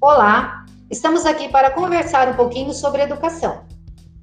[0.00, 3.62] Olá, estamos aqui para conversar um pouquinho sobre educação.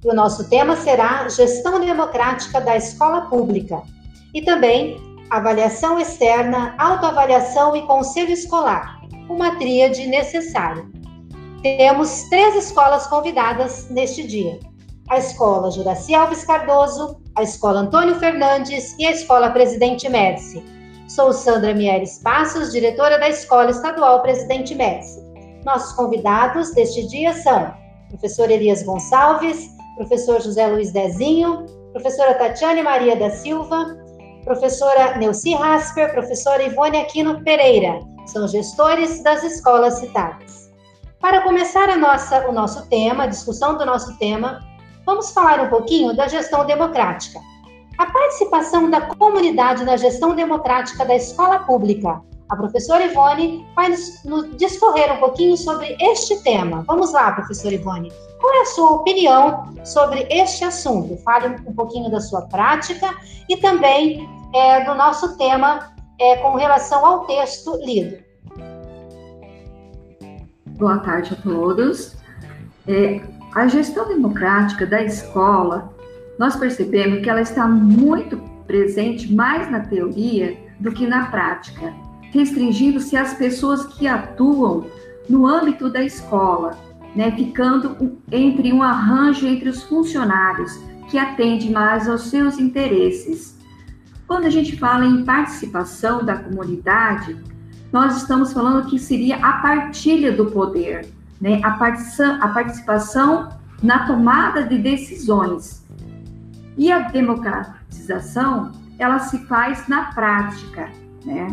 [0.05, 3.81] O nosso tema será Gestão Democrática da Escola Pública
[4.33, 4.95] e também
[5.29, 10.85] avaliação externa, autoavaliação e conselho escolar, uma tríade necessária.
[11.61, 14.57] Temos três escolas convidadas neste dia:
[15.09, 20.63] a Escola Juraci Alves Cardoso, a Escola Antônio Fernandes e a Escola Presidente Médici.
[21.09, 25.24] Sou Sandra Mieres Passos, diretora da Escola Estadual Presidente Médici.
[25.65, 27.73] Nossos convidados deste dia são
[28.09, 33.97] professor Elias Gonçalves, professor José Luiz Dezinho, professora Tatiane Maria da Silva,
[34.43, 37.99] professora Neuci Rasper, professora Ivone Aquino Pereira.
[38.27, 40.71] São gestores das escolas citadas.
[41.19, 44.59] Para começar nossa, o nosso tema, a discussão do nosso tema,
[45.03, 47.39] vamos falar um pouquinho da gestão democrática.
[47.97, 54.23] A participação da comunidade na gestão democrática da escola pública a professora Ivone vai nos,
[54.23, 56.83] nos, discorrer um pouquinho sobre este tema.
[56.85, 58.11] Vamos lá, professora Ivone.
[58.39, 61.17] Qual é a sua opinião sobre este assunto?
[61.23, 63.09] Fale um pouquinho da sua prática
[63.49, 68.23] e também é, do nosso tema é, com relação ao texto lido.
[70.77, 72.15] Boa tarde a todos.
[72.87, 73.21] É,
[73.55, 75.91] a gestão democrática da escola,
[76.37, 82.04] nós percebemos que ela está muito presente mais na teoria do que na prática
[82.35, 84.85] restringindo-se às pessoas que atuam
[85.29, 86.77] no âmbito da escola,
[87.15, 90.77] né, ficando entre um arranjo entre os funcionários
[91.09, 93.57] que atende mais aos seus interesses.
[94.27, 97.37] Quando a gente fala em participação da comunidade,
[97.91, 101.07] nós estamos falando que seria a partilha do poder,
[101.39, 103.49] né, a, a participação
[103.81, 105.85] na tomada de decisões.
[106.77, 110.89] E a democratização, ela se faz na prática,
[111.23, 111.47] né?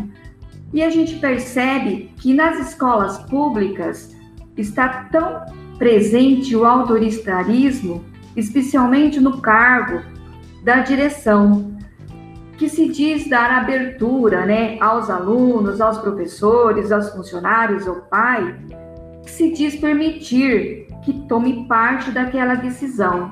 [0.73, 4.15] E a gente percebe que nas escolas públicas
[4.57, 5.45] está tão
[5.77, 8.03] presente o autoritarismo,
[8.35, 10.01] especialmente no cargo
[10.63, 11.77] da direção,
[12.57, 18.55] que se diz dar abertura né, aos alunos, aos professores, aos funcionários, ao pai,
[19.23, 23.31] que se diz permitir que tome parte daquela decisão.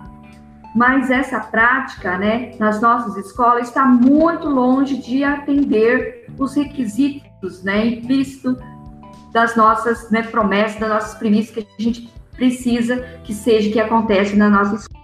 [0.76, 7.31] Mas essa prática, né, nas nossas escolas, está muito longe de atender os requisitos
[7.64, 8.58] né, implícito
[9.32, 14.36] das nossas né, promessas, das nossas premissas que a gente precisa que seja que acontece
[14.36, 15.02] na nossa escola.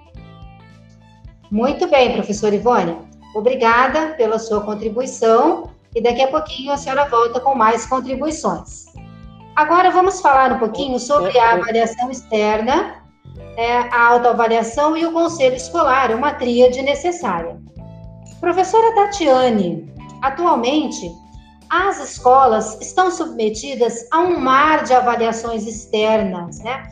[1.51, 2.97] Muito bem, professora Ivone.
[3.35, 8.85] Obrigada pela sua contribuição e daqui a pouquinho a senhora volta com mais contribuições.
[9.55, 13.03] Agora vamos falar um pouquinho sobre a avaliação externa,
[13.55, 17.57] é, a autoavaliação e o conselho escolar, uma tríade necessária.
[18.39, 21.11] Professora Tatiane, atualmente
[21.69, 26.87] as escolas estão submetidas a um mar de avaliações externas, né?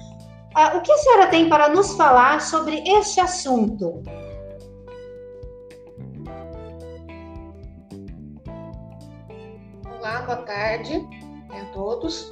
[0.54, 4.02] Ah, o que a senhora tem para nos falar sobre este assunto?
[10.00, 11.06] Olá, boa tarde
[11.52, 12.32] a todos.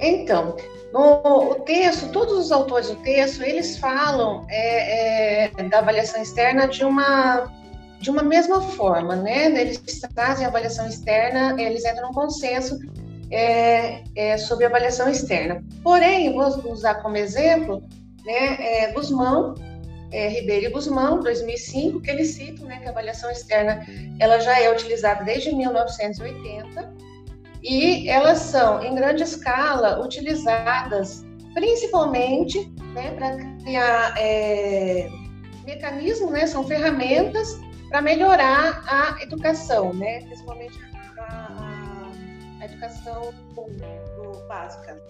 [0.00, 0.56] Então,
[0.92, 6.68] no o texto, todos os autores do texto, eles falam é, é, da avaliação externa
[6.68, 7.50] de uma
[8.00, 9.46] de uma mesma forma, né?
[9.46, 9.80] Eles
[10.14, 12.78] trazem avaliação externa, eles entram num consenso
[13.30, 15.62] é, é, sobre avaliação externa.
[15.82, 17.82] Porém, vou usar como exemplo,
[18.24, 19.54] né, é, Guzmão,
[20.12, 23.84] é, Ribeiro e Guzmão, 2005, que eles citam, né, que a avaliação externa
[24.20, 26.94] ela já é utilizada desde 1980
[27.62, 31.24] e elas são, em grande escala, utilizadas
[31.54, 35.08] principalmente né, para criar é,
[35.64, 37.58] mecanismos, né, são ferramentas
[37.94, 40.18] para melhorar a educação, né?
[40.22, 40.76] principalmente
[41.16, 42.10] a,
[42.60, 43.32] a, educação
[44.48, 45.00] básica.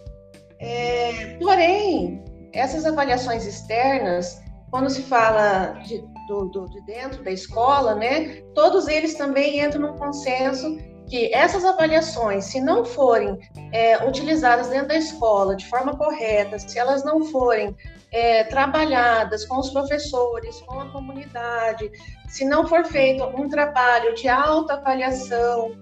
[0.59, 2.23] É, porém,
[2.53, 4.39] essas avaliações externas,
[4.71, 9.81] quando se fala de, do, do, de dentro da escola, né, todos eles também entram
[9.81, 10.77] num consenso
[11.07, 13.39] que essas avaliações, se não forem
[13.73, 17.75] é, utilizadas dentro da escola de forma correta, se elas não forem
[18.15, 21.91] é, trabalhadas com os professores, com a comunidade,
[22.29, 25.73] se não for feito um trabalho de alta avaliação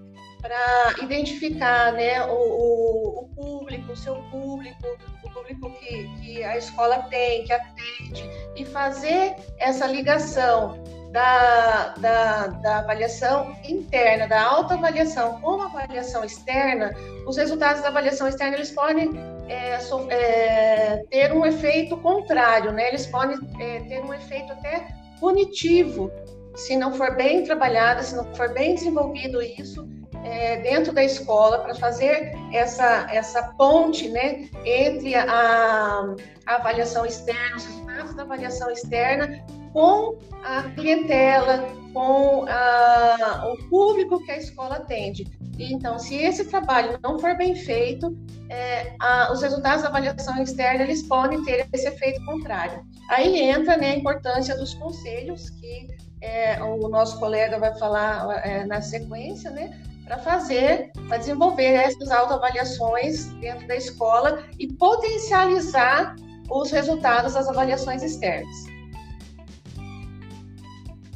[0.41, 6.57] para identificar né, o, o, o, público, o seu público, o público que, que a
[6.57, 15.39] escola tem, que atende, e fazer essa ligação da, da, da, avaliação interna, da autoavaliação
[15.39, 16.95] com a avaliação externa,
[17.27, 19.11] os resultados da avaliação externa eles podem
[19.47, 22.89] é, so, é, ter um efeito contrário, né?
[22.89, 24.87] Eles podem é, ter um efeito até
[25.19, 26.11] punitivo
[26.55, 29.87] se não for bem trabalhado, se não for bem desenvolvido isso
[30.23, 36.15] é, dentro da escola para fazer essa, essa ponte né, entre a,
[36.45, 39.43] a avaliação externa, os resultados da avaliação externa
[39.73, 45.25] com a clientela, com a, o público que a escola atende.
[45.57, 48.17] Então, se esse trabalho não for bem feito,
[48.49, 52.83] é, a, os resultados da avaliação externa eles podem ter esse efeito contrário.
[53.09, 55.87] Aí entra né, a importância dos conselhos, que
[56.21, 62.09] é, o nosso colega vai falar é, na sequência, né, para fazer, para desenvolver essas
[62.11, 66.15] autoavaliações dentro da escola e potencializar
[66.49, 68.73] os resultados das avaliações externas.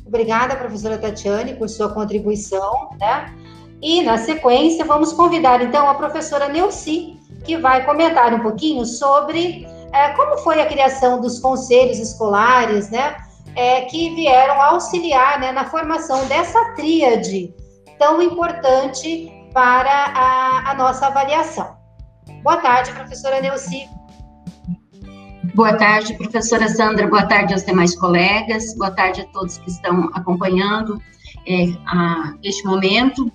[0.05, 3.25] Obrigada, professora Tatiane, por sua contribuição, né?
[3.81, 9.67] E, na sequência, vamos convidar, então, a professora Neuci, que vai comentar um pouquinho sobre
[9.93, 13.15] é, como foi a criação dos conselhos escolares, né?
[13.55, 17.51] É, que vieram auxiliar né, na formação dessa tríade
[17.97, 21.75] tão importante para a, a nossa avaliação.
[22.43, 23.89] Boa tarde, professora Neuci.
[25.55, 27.07] Boa tarde, professora Sandra.
[27.07, 28.75] Boa tarde aos demais colegas.
[28.77, 31.01] Boa tarde a todos que estão acompanhando
[31.47, 33.31] é, a, este momento.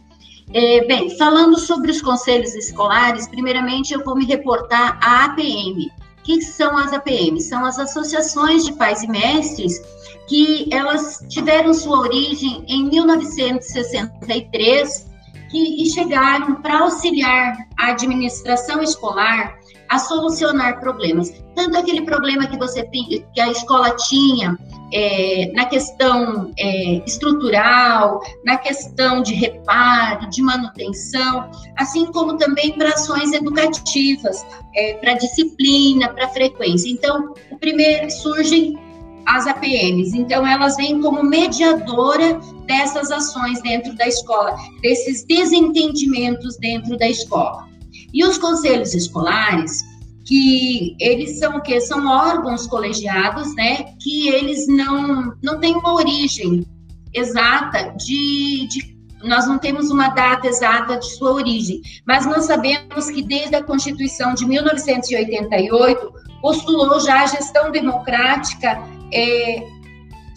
[0.55, 5.91] É, bem, falando sobre os conselhos escolares, primeiramente eu vou me reportar à APM.
[6.19, 7.49] O que são as APMs?
[7.49, 9.81] São as associações de pais e mestres
[10.29, 15.11] que elas tiveram sua origem em 1963
[15.51, 19.59] que, e chegaram para auxiliar a administração escolar
[19.93, 21.31] a solucionar problemas.
[21.55, 24.57] Tanto aquele problema que você que a escola tinha
[24.91, 32.89] é, na questão é, estrutural, na questão de reparo, de manutenção, assim como também para
[32.89, 34.43] ações educativas,
[34.75, 36.91] é, para disciplina, para frequência.
[36.91, 38.79] Então, o primeiro surgem
[39.27, 40.17] as APMs.
[40.17, 47.72] Então, elas vêm como mediadora dessas ações dentro da escola, desses desentendimentos dentro da escola.
[48.13, 49.83] E os conselhos escolares,
[50.25, 51.81] que eles são o quê?
[51.81, 53.85] São órgãos colegiados, né?
[54.01, 56.67] Que eles não, não têm uma origem
[57.15, 58.93] exata de, de
[59.25, 63.63] nós não temos uma data exata de sua origem, mas nós sabemos que desde a
[63.63, 68.83] Constituição de 1988 postulou já a gestão democrática
[69.13, 69.63] é,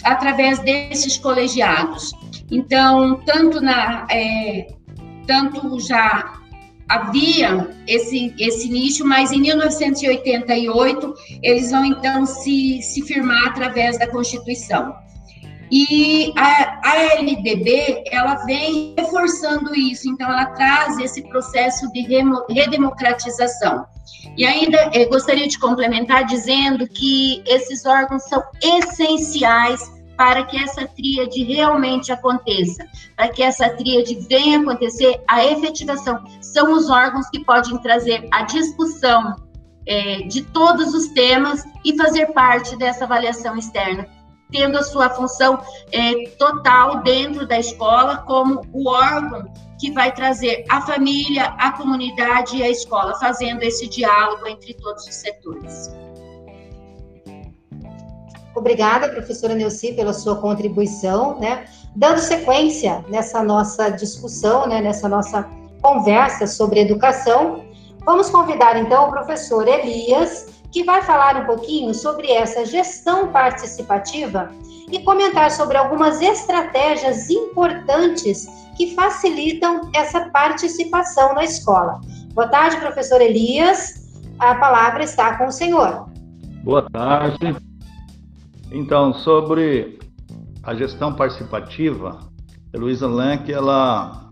[0.04, 2.12] através desses colegiados.
[2.52, 4.68] Então, tanto na é,
[5.26, 6.40] tanto já
[6.88, 14.08] havia esse, esse nicho, mas em 1988 eles vão então se, se firmar através da
[14.08, 14.96] Constituição.
[15.72, 22.02] E a, a LDB, ela vem reforçando isso, então ela traz esse processo de
[22.50, 23.86] redemocratização.
[24.38, 30.88] E ainda eh, gostaria de complementar dizendo que esses órgãos são essenciais para que essa
[30.88, 32.86] tríade realmente aconteça,
[33.16, 38.44] para que essa tríade venha acontecer, a efetivação são os órgãos que podem trazer a
[38.44, 39.36] discussão
[39.88, 44.08] é, de todos os temas e fazer parte dessa avaliação externa,
[44.52, 50.64] tendo a sua função é, total dentro da escola como o órgão que vai trazer
[50.70, 55.92] a família, a comunidade e a escola, fazendo esse diálogo entre todos os setores.
[58.56, 61.66] Obrigada, professora Neuci, pela sua contribuição, né?
[61.96, 65.48] Dando sequência nessa nossa discussão, né, nessa nossa
[65.82, 67.64] conversa sobre educação,
[68.06, 74.52] vamos convidar então o professor Elias, que vai falar um pouquinho sobre essa gestão participativa
[74.92, 82.02] e comentar sobre algumas estratégias importantes que facilitam essa participação na escola.
[82.34, 84.06] Boa tarde, professor Elias.
[84.38, 86.10] A palavra está com o senhor.
[86.64, 87.56] Boa tarde.
[88.72, 90.00] Então, sobre
[90.64, 92.20] a gestão participativa,
[92.74, 94.30] Luísa Lank, ela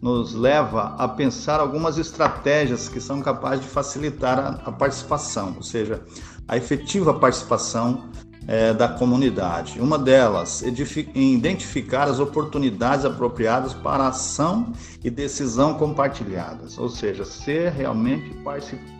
[0.00, 5.62] nos leva a pensar algumas estratégias que são capazes de facilitar a, a participação, ou
[5.62, 6.02] seja,
[6.46, 8.10] a efetiva participação
[8.46, 9.80] é, da comunidade.
[9.80, 14.72] Uma delas, identificar as oportunidades apropriadas para ação
[15.02, 18.36] e decisão compartilhadas, ou seja, ser realmente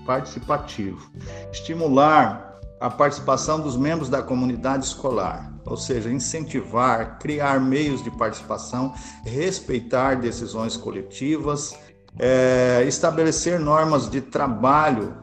[0.06, 1.10] participativo.
[1.52, 8.94] Estimular a participação dos membros da comunidade escolar, ou seja, incentivar, criar meios de participação,
[9.24, 11.76] respeitar decisões coletivas,
[12.18, 15.16] é, estabelecer normas de trabalho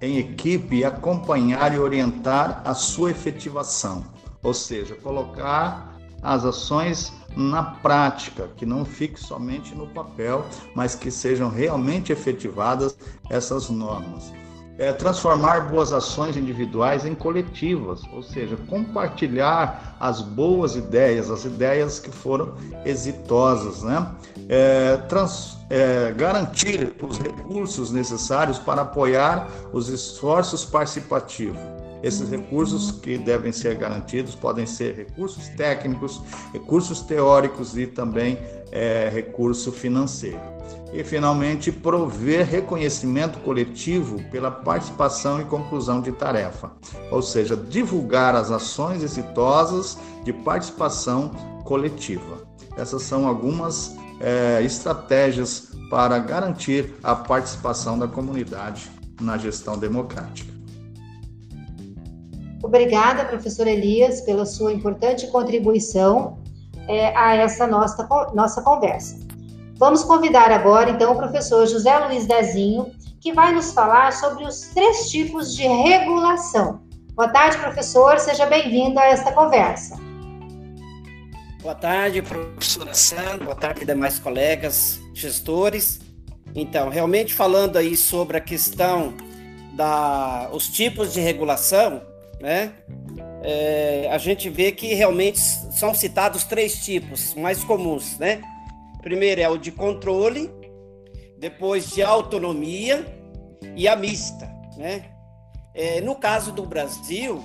[0.00, 4.04] em equipe acompanhar e orientar a sua efetivação,
[4.42, 11.10] ou seja, colocar as ações na prática, que não fique somente no papel, mas que
[11.10, 12.96] sejam realmente efetivadas
[13.30, 14.32] essas normas
[14.78, 21.98] é, transformar boas ações individuais em coletivas, ou seja, compartilhar as boas ideias, as ideias
[21.98, 22.54] que foram
[22.84, 24.14] exitosas, né?
[24.48, 31.58] É, trans, é, garantir os recursos necessários para apoiar os esforços participativos.
[32.02, 38.38] Esses recursos que devem ser garantidos podem ser recursos técnicos, recursos teóricos e também
[38.70, 40.55] é, recurso financeiro.
[40.96, 46.72] E, finalmente, prover reconhecimento coletivo pela participação e conclusão de tarefa,
[47.10, 51.32] ou seja, divulgar as ações exitosas de participação
[51.64, 52.46] coletiva.
[52.78, 60.50] Essas são algumas é, estratégias para garantir a participação da comunidade na gestão democrática.
[62.62, 66.38] Obrigada, professor Elias, pela sua importante contribuição
[66.88, 69.25] é, a essa nossa, nossa conversa.
[69.78, 74.60] Vamos convidar agora, então, o professor José Luiz Dezinho, que vai nos falar sobre os
[74.72, 76.80] três tipos de regulação.
[77.12, 80.00] Boa tarde, professor, seja bem-vindo a esta conversa.
[81.60, 86.00] Boa tarde, professora Sandra, boa tarde, demais colegas, gestores.
[86.54, 89.12] Então, realmente falando aí sobre a questão
[89.74, 92.00] da os tipos de regulação,
[92.40, 92.72] né?
[93.42, 98.40] É, a gente vê que realmente são citados três tipos mais comuns, né?
[99.06, 100.50] Primeiro é o de controle,
[101.38, 103.06] depois de autonomia
[103.76, 105.12] e a mista, né?
[105.72, 107.40] É, no caso do Brasil,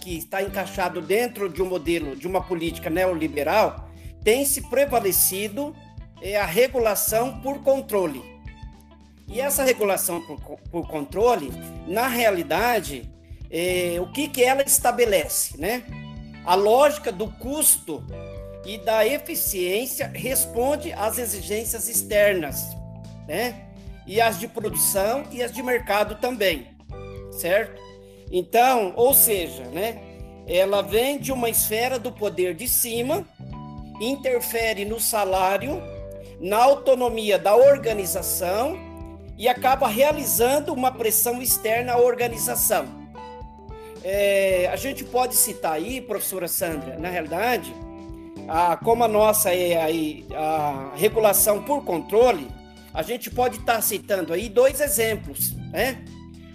[0.00, 3.90] que está encaixado dentro de um modelo de uma política neoliberal,
[4.24, 5.76] tem se prevalecido
[6.22, 8.24] é, a regulação por controle.
[9.28, 11.52] E essa regulação por, por controle,
[11.86, 13.12] na realidade,
[13.50, 15.82] é, o que, que ela estabelece, né?
[16.42, 18.02] A lógica do custo
[18.66, 22.76] e da eficiência responde às exigências externas,
[23.28, 23.62] né?
[24.04, 26.66] E as de produção e as de mercado também,
[27.30, 27.80] certo?
[28.30, 30.02] Então, ou seja, né?
[30.48, 33.24] Ela vem de uma esfera do poder de cima,
[34.00, 35.80] interfere no salário,
[36.40, 38.76] na autonomia da organização
[39.38, 42.86] e acaba realizando uma pressão externa à organização.
[44.02, 47.74] É, a gente pode citar aí, professora Sandra, na realidade,
[48.48, 52.48] a, como a nossa é aí a regulação por controle,
[52.92, 56.04] a gente pode estar tá citando aí dois exemplos, né?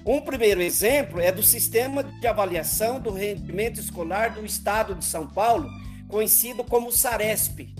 [0.05, 5.27] Um primeiro exemplo é do sistema de avaliação do rendimento escolar do Estado de São
[5.27, 5.69] Paulo,
[6.07, 7.75] conhecido como SARESP.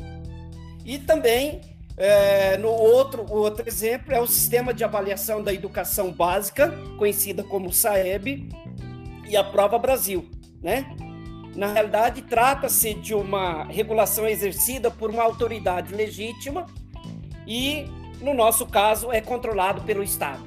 [0.86, 1.62] E também,
[1.98, 7.74] é, no outro, outro exemplo é o sistema de avaliação da educação básica, conhecida como
[7.74, 8.50] SAEB,
[9.28, 10.30] e a Prova Brasil,
[10.62, 10.86] né?
[11.56, 16.66] Na realidade, trata-se de uma regulação exercida por uma autoridade legítima
[17.46, 17.86] e,
[18.22, 20.44] no nosso caso, é controlado pelo Estado.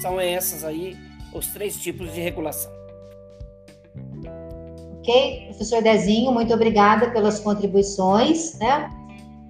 [0.00, 0.96] São essas aí
[1.32, 2.70] os três tipos de regulação.
[5.00, 8.88] Ok, professor Dezinho, muito obrigada pelas contribuições, né?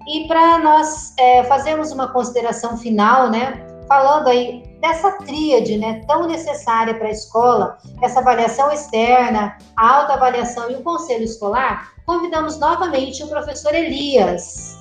[0.07, 3.65] E para nós é, fazermos uma consideração final, né?
[3.87, 10.69] Falando aí dessa tríade né, tão necessária para a escola, essa avaliação externa, a autoavaliação
[10.69, 14.77] e o conselho escolar, convidamos novamente o professor Elias.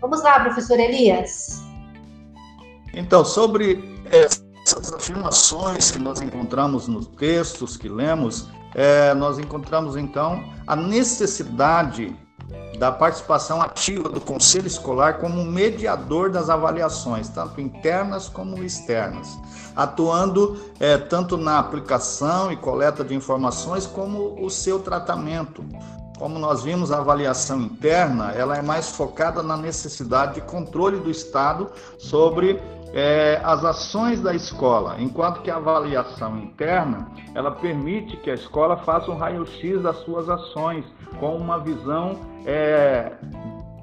[0.00, 1.60] Vamos lá, professor Elias.
[2.94, 10.40] Então, sobre essas afirmações que nós encontramos nos textos que lemos, é, nós encontramos então
[10.68, 12.16] a necessidade
[12.78, 19.38] da participação ativa do Conselho Escolar como mediador das avaliações, tanto internas como externas,
[19.74, 25.64] atuando é, tanto na aplicação e coleta de informações como o seu tratamento.
[26.18, 31.10] Como nós vimos, a avaliação interna ela é mais focada na necessidade de controle do
[31.10, 32.60] Estado sobre
[32.92, 38.76] é, as ações da escola, enquanto que a avaliação interna ela permite que a escola
[38.78, 40.84] faça um raio-x das suas ações
[41.20, 43.12] com uma visão é,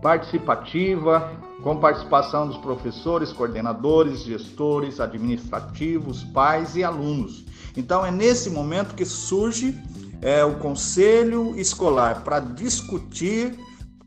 [0.02, 1.32] participativa,
[1.62, 7.46] com participação dos professores, coordenadores, gestores, administrativos, pais e alunos.
[7.76, 9.78] Então é nesse momento que surge
[10.22, 13.58] é, o conselho escolar para discutir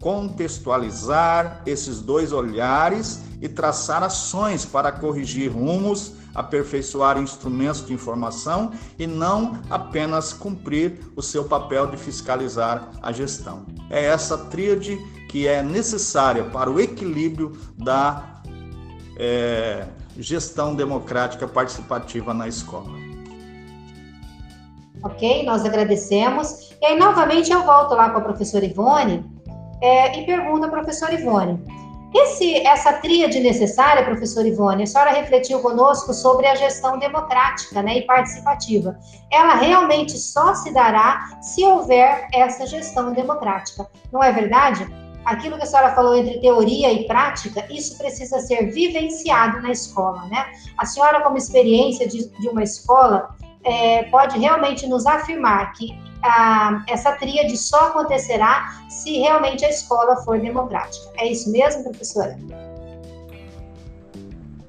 [0.00, 9.07] contextualizar esses dois olhares e traçar ações para corrigir rumos, aperfeiçoar instrumentos de informação e
[9.07, 13.67] não apenas cumprir o seu papel de fiscalizar a gestão.
[13.90, 14.97] É essa tríade
[15.28, 18.40] que é necessária para o equilíbrio da
[19.17, 19.87] é,
[20.17, 22.97] gestão democrática participativa na escola.
[25.02, 26.73] Ok, nós agradecemos.
[26.81, 29.38] E aí, novamente, eu volto lá com a professora Ivone
[29.80, 31.62] é, e pergunta professora Ivone:
[32.14, 37.99] Esse, essa tríade necessária, professor Ivone, a senhora refletiu conosco sobre a gestão democrática né,
[37.99, 38.99] e participativa.
[39.30, 43.87] Ela realmente só se dará se houver essa gestão democrática.
[44.12, 44.87] Não é verdade?
[45.25, 50.25] Aquilo que a senhora falou entre teoria e prática, isso precisa ser vivenciado na escola,
[50.26, 50.47] né?
[50.78, 53.28] A senhora, como experiência de, de uma escola,
[53.62, 60.16] é, pode realmente nos afirmar que a, essa tríade só acontecerá se realmente a escola
[60.16, 61.10] for democrática.
[61.18, 62.37] É isso mesmo, professora?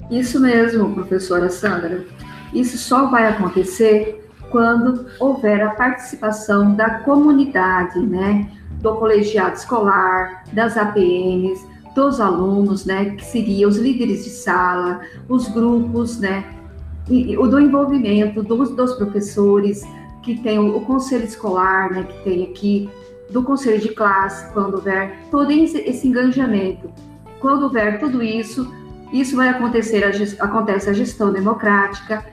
[0.10, 2.06] Isso mesmo, professora Sandra.
[2.53, 8.50] Isso só vai acontecer quando houver a participação da comunidade, né?
[8.82, 11.63] Do colegiado escolar, das APMs,
[11.94, 13.12] dos alunos, né?
[13.12, 16.44] Que seriam os líderes de sala, os grupos, né?
[17.08, 19.84] E, o do envolvimento dos, dos professores,
[20.24, 22.90] que tem o, conselho escolar, né, que tem aqui,
[23.30, 26.90] do conselho de classe, quando houver todo esse, esse engajamento.
[27.40, 28.74] Quando houver tudo isso,
[29.14, 32.26] isso vai acontecer, a, acontece a gestão democrática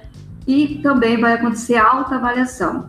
[0.47, 2.87] e também vai acontecer a autoavaliação.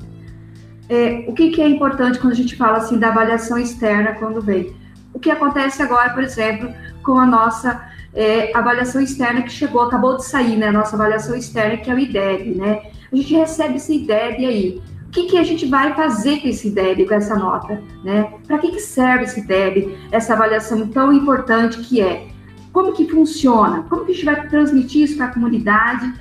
[0.90, 4.42] É, o que, que, é importante quando a gente fala assim da avaliação externa quando
[4.42, 4.74] vem?
[5.14, 6.74] O que acontece agora, por exemplo,
[7.04, 10.68] com a nossa é, avaliação externa que chegou, acabou de sair, né?
[10.68, 12.92] A nossa avaliação externa, que é o IDEB, né?
[13.12, 16.70] A gente recebe esse IDEB aí o que, que a gente vai fazer com esse
[16.70, 18.34] DEB, com essa nota, né?
[18.46, 22.28] Para que, que serve esse DEB, essa avaliação tão importante que é?
[22.74, 23.84] Como que funciona?
[23.90, 26.14] Como que a gente vai transmitir isso para a comunidade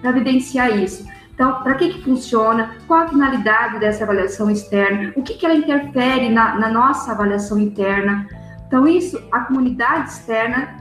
[0.00, 1.04] para evidenciar isso?
[1.34, 2.76] Então, para que, que funciona?
[2.86, 5.12] Qual a finalidade dessa avaliação externa?
[5.16, 8.28] O que, que ela interfere na, na nossa avaliação interna?
[8.68, 10.76] Então, isso a comunidade externa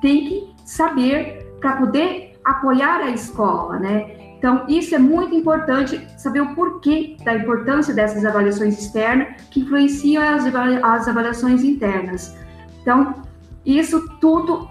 [0.00, 4.25] tem que saber para poder apoiar a escola, né?
[4.46, 10.22] Então, isso é muito importante, saber o porquê da importância dessas avaliações externas que influenciam
[10.22, 12.32] as, avaliações internas.
[12.80, 13.22] Então,
[13.64, 14.68] isso tudo,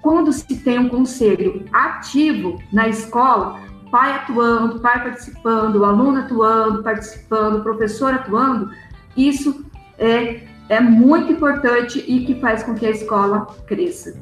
[0.00, 7.62] quando se tem um conselho ativo na escola, pai atuando, pai participando, aluno atuando, participando,
[7.62, 8.70] professor atuando,
[9.14, 9.62] isso
[9.98, 10.40] é,
[10.70, 14.18] é muito importante e que faz com que a escola cresça.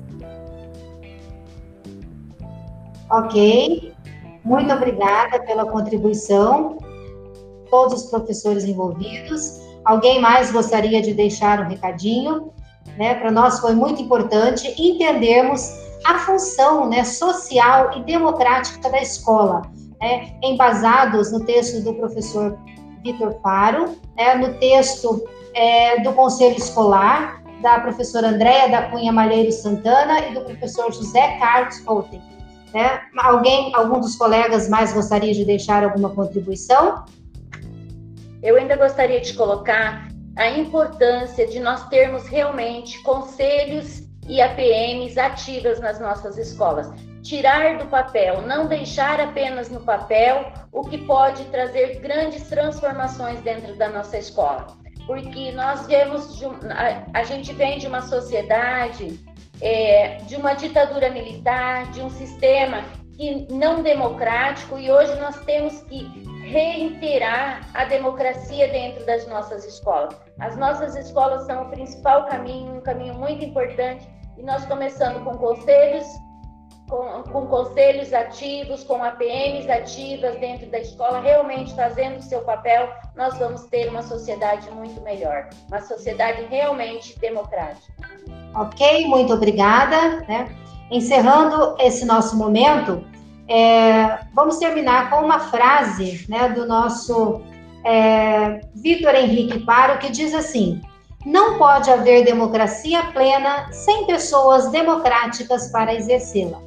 [3.08, 3.89] Ok,
[4.44, 6.78] muito obrigada pela contribuição,
[7.70, 9.60] todos os professores envolvidos.
[9.84, 12.52] Alguém mais gostaria de deixar um recadinho?
[12.98, 13.14] Né?
[13.14, 15.70] Para nós foi muito importante entendermos
[16.04, 19.62] a função né, social e democrática da escola,
[20.00, 22.58] né, embasados no texto do professor
[23.04, 25.22] Vitor Faro, né, no texto
[25.54, 31.36] é, do Conselho Escolar, da professora Andréa da Cunha Malheiro Santana e do professor José
[31.38, 32.29] Carlos Holten.
[32.72, 33.00] Né?
[33.18, 37.04] Alguém, algum dos colegas mais gostaria de deixar alguma contribuição?
[38.42, 45.80] Eu ainda gostaria de colocar a importância de nós termos realmente conselhos e APMs ativas
[45.80, 46.88] nas nossas escolas.
[47.22, 53.76] Tirar do papel, não deixar apenas no papel o que pode trazer grandes transformações dentro
[53.76, 54.68] da nossa escola.
[55.06, 56.40] Porque nós vemos,
[57.12, 59.18] a gente vem de uma sociedade
[59.60, 62.82] é, de uma ditadura militar, de um sistema
[63.16, 66.04] que não democrático, e hoje nós temos que
[66.44, 70.16] reiterar a democracia dentro das nossas escolas.
[70.38, 75.36] As nossas escolas são o principal caminho, um caminho muito importante, e nós começando com
[75.36, 76.06] conselhos,
[76.88, 82.88] com, com conselhos ativos, com APMs ativas dentro da escola, realmente fazendo o seu papel,
[83.16, 87.92] nós vamos ter uma sociedade muito melhor, uma sociedade realmente democrática.
[88.54, 90.24] Ok, muito obrigada.
[90.28, 90.48] Né?
[90.90, 93.04] Encerrando esse nosso momento,
[93.48, 97.42] é, vamos terminar com uma frase né, do nosso
[97.84, 100.80] é, Vitor Henrique Paro, que diz assim:
[101.24, 106.60] Não pode haver democracia plena sem pessoas democráticas para exercê-la.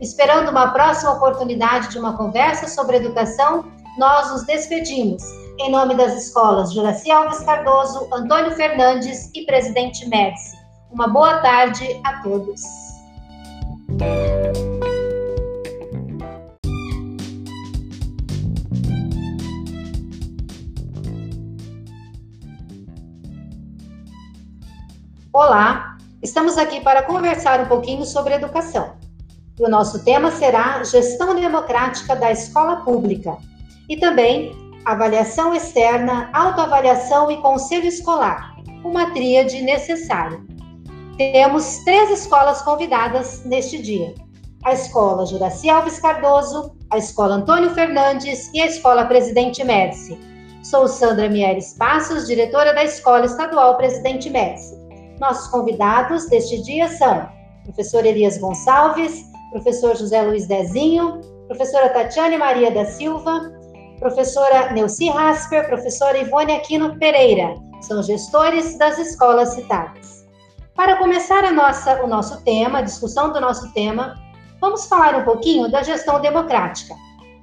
[0.00, 3.66] Esperando uma próxima oportunidade de uma conversa sobre educação,
[3.98, 5.22] nós nos despedimos.
[5.62, 10.56] Em nome das escolas Juraci Alves Cardoso, Antônio Fernandes e Presidente Médici.
[10.90, 12.62] Uma boa tarde a todos.
[25.30, 28.94] Olá, estamos aqui para conversar um pouquinho sobre educação.
[29.58, 33.36] o nosso tema será Gestão Democrática da Escola Pública
[33.90, 40.40] e também avaliação externa, autoavaliação e conselho escolar, uma tríade necessária.
[41.16, 44.14] Temos três escolas convidadas neste dia:
[44.64, 50.18] a Escola Juraci Alves Cardoso, a Escola Antônio Fernandes e a Escola Presidente Médici.
[50.62, 54.78] Sou Sandra Mieres Passos, diretora da Escola Estadual Presidente Médici.
[55.18, 57.28] nossos convidados deste dia são
[57.64, 63.52] professor Elias Gonçalves, professor José Luiz Dezinho, professora Tatiane Maria da Silva,
[64.00, 70.26] professora Neuci Rasper, professora Ivone Aquino Pereira, são gestores das escolas citadas.
[70.74, 74.14] Para começar nossa, o nosso tema, a discussão do nosso tema,
[74.58, 76.94] vamos falar um pouquinho da gestão democrática.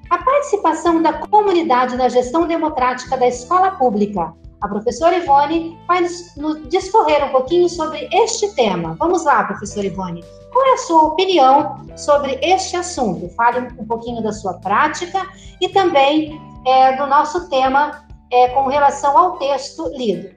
[0.09, 4.33] A participação da comunidade na gestão democrática da escola pública.
[4.59, 8.95] A professora Ivone vai nos, nos discorrer um pouquinho sobre este tema.
[8.97, 10.23] Vamos lá, professora Ivone.
[10.51, 13.29] Qual é a sua opinião sobre este assunto?
[13.35, 15.21] Fale um pouquinho da sua prática
[15.61, 20.35] e também é, do nosso tema é, com relação ao texto lido.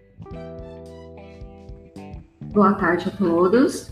[2.53, 3.91] Boa tarde a todos.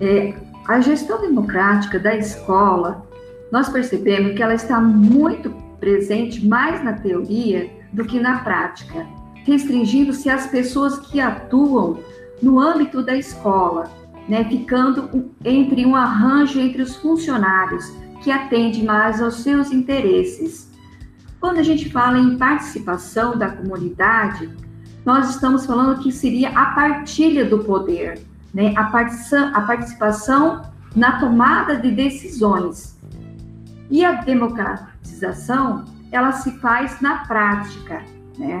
[0.00, 0.34] É,
[0.68, 3.04] a gestão democrática da escola,
[3.50, 9.06] nós percebemos que ela está muito presente mais na teoria do que na prática,
[9.44, 11.98] restringindo-se às pessoas que atuam
[12.42, 13.90] no âmbito da escola,
[14.28, 20.70] né, ficando entre um arranjo entre os funcionários que atende mais aos seus interesses.
[21.40, 24.50] Quando a gente fala em participação da comunidade,
[25.04, 28.20] nós estamos falando que seria a partilha do poder,
[28.52, 28.74] né?
[28.76, 30.62] a, a participação
[30.94, 32.98] na tomada de decisões.
[33.90, 38.02] E a democratização, ela se faz na prática,
[38.36, 38.60] né?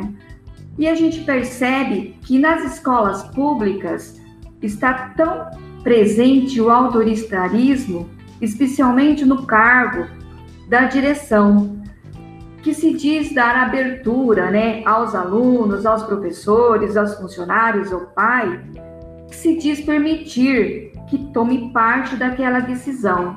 [0.78, 4.20] E a gente percebe que nas escolas públicas
[4.62, 5.50] está tão
[5.82, 8.08] presente o autoritarismo,
[8.40, 10.06] especialmente no cargo
[10.68, 11.82] da direção,
[12.62, 18.60] que se diz dar abertura né, aos alunos, aos professores, aos funcionários, ao pai,
[19.28, 23.36] que se diz permitir que tome parte daquela decisão.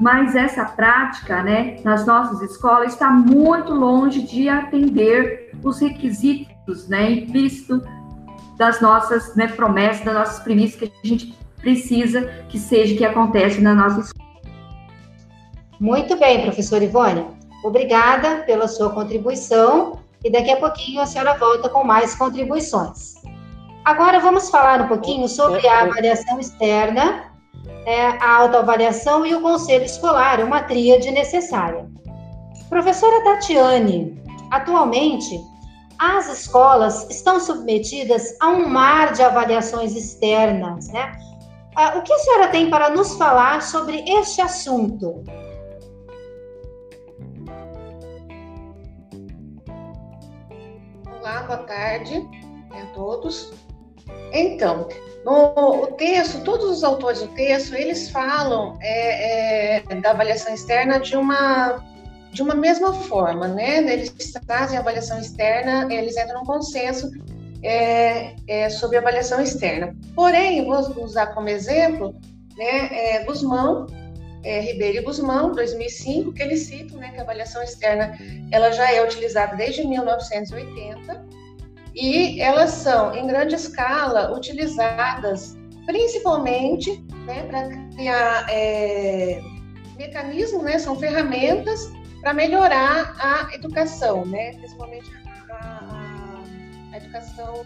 [0.00, 6.55] Mas essa prática, né, nas nossas escolas, está muito longe de atender os requisitos
[6.88, 7.80] né, implícitos
[8.56, 13.60] das nossas né, promessas, das nossas premissas que a gente precisa que seja que acontece
[13.60, 14.26] na nossa escola.
[15.80, 17.26] Muito bem, professora Ivone.
[17.64, 23.14] Obrigada pela sua contribuição e daqui a pouquinho a senhora volta com mais contribuições.
[23.84, 27.32] Agora vamos falar um pouquinho sobre a avaliação externa,
[27.84, 31.86] é, a autoavaliação e o conselho escolar, uma tríade necessária.
[32.68, 35.40] Professora Tatiane, atualmente
[35.98, 41.16] as escolas estão submetidas a um mar de avaliações externas, né?
[41.74, 45.22] Ah, o que a senhora tem para nos falar sobre este assunto?
[51.18, 52.26] Olá, boa tarde
[52.72, 53.52] a todos.
[54.32, 54.88] Então,
[55.24, 61.00] no o texto, todos os autores do texto, eles falam é, é, da avaliação externa
[61.00, 61.82] de uma
[62.36, 63.78] de uma mesma forma, né?
[63.90, 64.12] Eles
[64.46, 67.10] trazem avaliação externa, eles entram num consenso
[67.62, 69.96] é, é, sobre avaliação externa.
[70.14, 72.14] Porém, vou usar como exemplo,
[72.58, 73.86] né, é, Guzmão,
[74.44, 78.12] é, Ribeiro e Guzmão, 2005, que eles citam né, que a avaliação externa
[78.52, 81.24] ela já é utilizada desde 1980
[81.94, 89.40] e elas são, em grande escala, utilizadas principalmente né, para criar é,
[89.96, 91.90] mecanismos, né, são ferramentas
[92.26, 95.08] para melhorar a educação, né, principalmente
[95.48, 96.42] a,
[96.92, 97.64] a, educação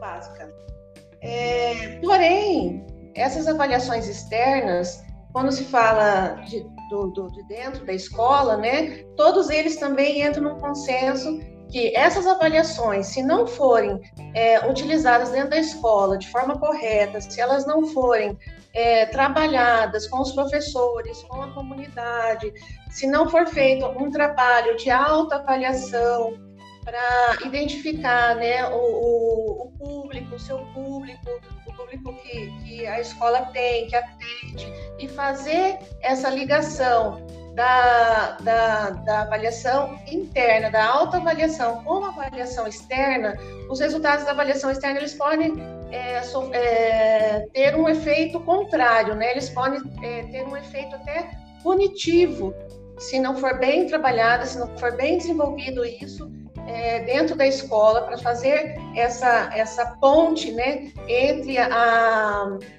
[0.00, 0.52] básica.
[1.20, 5.00] É, porém, essas avaliações externas,
[5.32, 10.42] quando se fala de, do, do, de dentro da escola, né, todos eles também entram
[10.42, 11.38] num consenso
[11.70, 14.00] que essas avaliações, se não forem
[14.34, 18.38] é, utilizadas dentro da escola de forma correta, se elas não forem
[18.72, 22.52] é, trabalhadas com os professores, com a comunidade,
[22.90, 26.34] se não for feito um trabalho de autoavaliação
[26.84, 31.40] para identificar né, o, o, o público, o seu público,
[31.76, 37.24] público que, que a escola tem, que atende, e fazer essa ligação
[37.56, 43.34] da, da, da, avaliação interna, da autoavaliação com a avaliação externa,
[43.70, 45.54] os resultados da avaliação externa eles podem
[45.90, 49.30] é, so, é, ter um efeito contrário, né?
[49.30, 51.30] Eles podem é, ter um efeito até
[51.62, 52.54] punitivo
[52.98, 56.30] se não for bem trabalhada, se não for bem desenvolvido isso
[56.66, 61.68] é, dentro da escola para fazer essa, essa ponte né, entre a,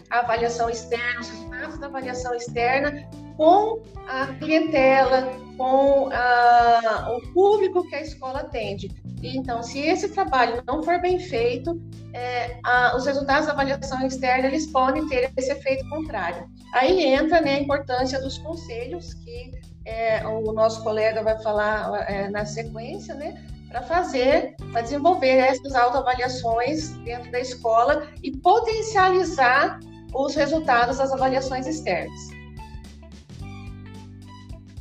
[0.10, 7.88] a, avaliação externa, os resultados da avaliação externa com a clientela, com a, o público
[7.88, 8.90] que a escola atende.
[9.24, 11.82] Então, se esse trabalho não for bem feito,
[12.14, 16.48] é, a, os resultados da avaliação externa eles podem ter esse efeito contrário.
[16.74, 19.52] Aí entra né, a importância dos conselhos que
[19.86, 23.42] é, o nosso colega vai falar é, na sequência, né?
[23.70, 29.80] Para fazer, para desenvolver essas autoavaliações dentro da escola e potencializar
[30.14, 32.38] os resultados das avaliações externas.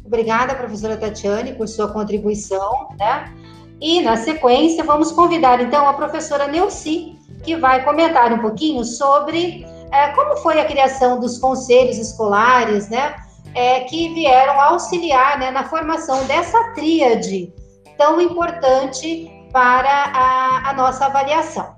[0.04, 3.32] Obrigada, professora Tatiane, por sua contribuição, né?
[3.80, 9.66] E, na sequência, vamos convidar, então, a professora Neuci, que vai comentar um pouquinho sobre
[9.90, 13.16] é, como foi a criação dos conselhos escolares, né?
[13.54, 17.52] É, que vieram auxiliar né, na formação dessa tríade
[17.96, 21.74] tão importante para a, a nossa avaliação.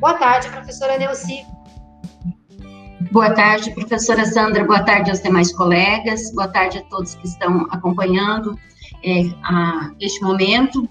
[0.00, 1.44] Boa tarde, professora Neuci.
[3.12, 4.64] Boa tarde, professora Sandra.
[4.64, 6.32] Boa tarde aos demais colegas.
[6.32, 8.58] Boa tarde a todos que estão acompanhando
[9.04, 10.88] é, a, este momento.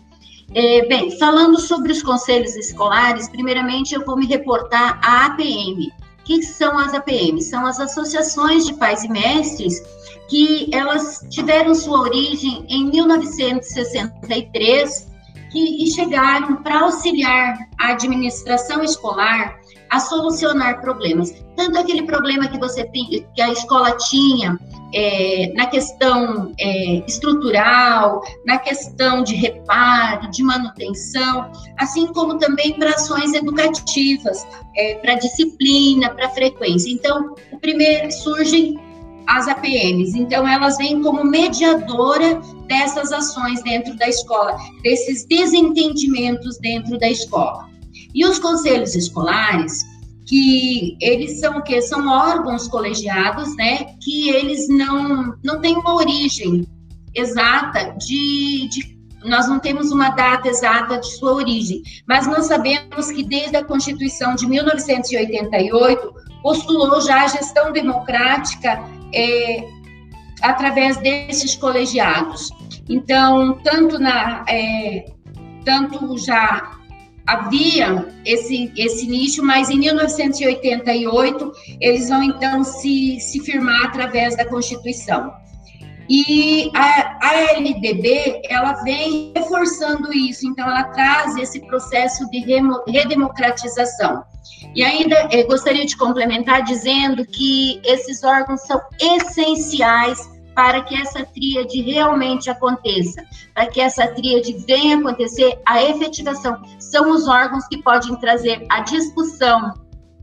[0.56, 5.92] É, bem, falando sobre os conselhos escolares, primeiramente eu vou me reportar à APM.
[6.20, 7.50] O que são as APMs?
[7.50, 9.82] São as associações de pais e mestres
[10.30, 15.12] que elas tiveram sua origem em 1963
[15.52, 21.32] que, e chegaram para auxiliar a administração escolar a solucionar problemas.
[21.56, 24.58] Tanto aquele problema que você que a escola tinha
[24.92, 32.90] é, na questão é, estrutural, na questão de reparo, de manutenção, assim como também para
[32.90, 34.44] ações educativas,
[34.76, 36.92] é, para disciplina, para frequência.
[36.92, 38.80] Então, o primeiro surgem
[39.28, 40.18] as APMs.
[40.18, 47.70] Então, elas vêm como mediadora dessas ações dentro da escola, desses desentendimentos dentro da escola.
[48.14, 49.82] E os conselhos escolares,
[50.28, 51.82] que eles são o quê?
[51.82, 53.86] São órgãos colegiados, né?
[54.02, 56.68] Que eles não, não têm uma origem
[57.16, 63.10] exata de, de nós não temos uma data exata de sua origem, mas nós sabemos
[63.12, 68.84] que desde a Constituição de 1988 postulou já a gestão democrática
[69.14, 69.64] é,
[70.42, 72.50] através desses colegiados.
[72.90, 75.06] Então, tanto na é,
[75.64, 76.78] tanto já
[77.26, 84.46] havia esse, esse nicho, mas em 1988 eles vão então se, se firmar através da
[84.46, 85.32] Constituição.
[86.10, 92.40] E a, a LDB, ela vem reforçando isso, então ela traz esse processo de
[92.88, 94.24] redemocratização.
[94.76, 100.20] E ainda eh, gostaria de complementar dizendo que esses órgãos são essenciais
[100.56, 107.12] para que essa tríade realmente aconteça, para que essa tríade venha acontecer, a efetivação são
[107.12, 109.74] os órgãos que podem trazer a discussão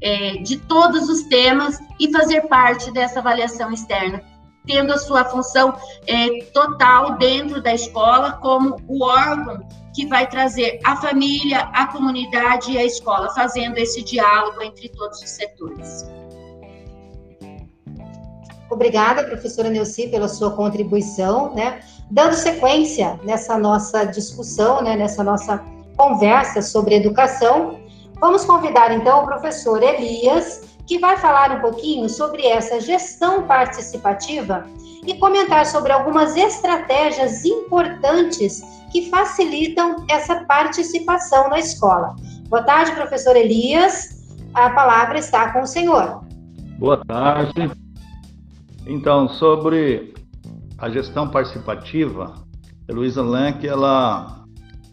[0.00, 4.22] é, de todos os temas e fazer parte dessa avaliação externa,
[4.66, 5.74] tendo a sua função
[6.06, 12.72] é, total dentro da escola como o órgão que vai trazer a família, a comunidade
[12.72, 16.08] e a escola, fazendo esse diálogo entre todos os setores.
[18.70, 21.80] Obrigada, professora Neuci, pela sua contribuição, né?
[22.08, 25.58] Dando sequência nessa nossa discussão, né, nessa nossa
[25.96, 27.80] conversa sobre educação,
[28.20, 34.66] vamos convidar então o professor Elias, que vai falar um pouquinho sobre essa gestão participativa
[35.06, 42.16] e comentar sobre algumas estratégias importantes que facilitam essa participação na escola.
[42.48, 44.34] Boa tarde, professor Elias.
[44.52, 46.24] A palavra está com o senhor.
[46.76, 47.70] Boa tarde.
[48.84, 50.12] Então, sobre
[50.76, 52.34] a gestão participativa,
[52.90, 54.39] a Luísa Lank, ela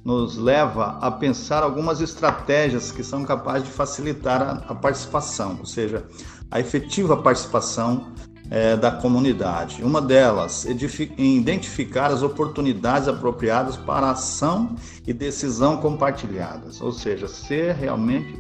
[0.08, 5.66] nos leva a pensar algumas estratégias que são capazes de facilitar a, a participação, ou
[5.66, 6.06] seja,
[6.50, 8.14] a efetiva participação
[8.50, 9.84] é, da comunidade.
[9.84, 18.40] Uma delas, identificar as oportunidades apropriadas para ação e decisão compartilhadas, ou seja, ser realmente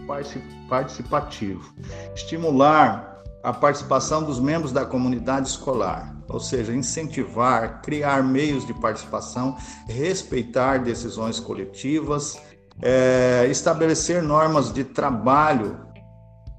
[0.69, 1.73] participativo.
[2.15, 9.58] Estimular a participação dos membros da comunidade escolar, ou seja, incentivar, criar meios de participação,
[9.88, 12.40] respeitar decisões coletivas,
[12.82, 15.80] é, estabelecer normas de trabalho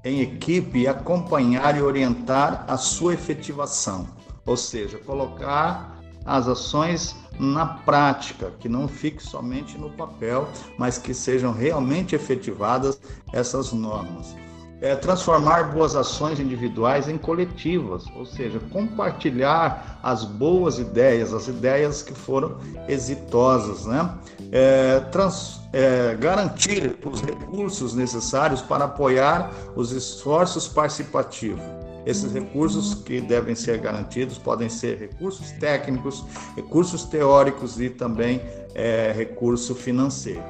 [0.03, 4.07] em equipe e acompanhar e orientar a sua efetivação,
[4.45, 11.13] ou seja, colocar as ações na prática, que não fique somente no papel, mas que
[11.13, 12.99] sejam realmente efetivadas
[13.31, 14.35] essas normas
[14.81, 22.01] é, transformar boas ações individuais em coletivas, ou seja, compartilhar as boas ideias, as ideias
[22.01, 24.17] que foram exitosas, né?
[24.51, 31.61] É, trans, é, garantir os recursos necessários para apoiar os esforços participativos.
[32.05, 38.41] Esses recursos que devem ser garantidos podem ser recursos técnicos, recursos teóricos e também
[38.73, 40.43] é, recurso financeiro.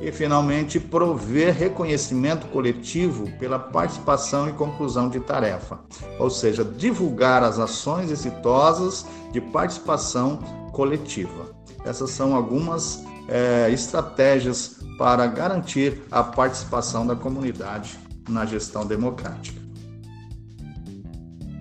[0.00, 5.80] E, finalmente, prover reconhecimento coletivo pela participação e conclusão de tarefa,
[6.18, 10.38] ou seja, divulgar as ações exitosas de participação
[10.72, 11.54] coletiva.
[11.84, 19.60] Essas são algumas é, estratégias para garantir a participação da comunidade na gestão democrática.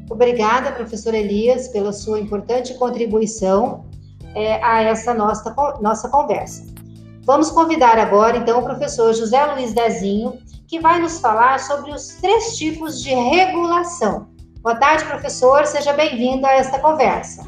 [0.10, 3.86] Obrigada, professor Elias, pela sua importante contribuição
[4.36, 6.65] é, a essa nossa, nossa conversa.
[7.26, 12.08] Vamos convidar agora, então, o professor José Luiz Dezinho, que vai nos falar sobre os
[12.19, 14.28] três tipos de regulação.
[14.62, 17.46] Boa tarde, professor, seja bem-vindo a esta conversa.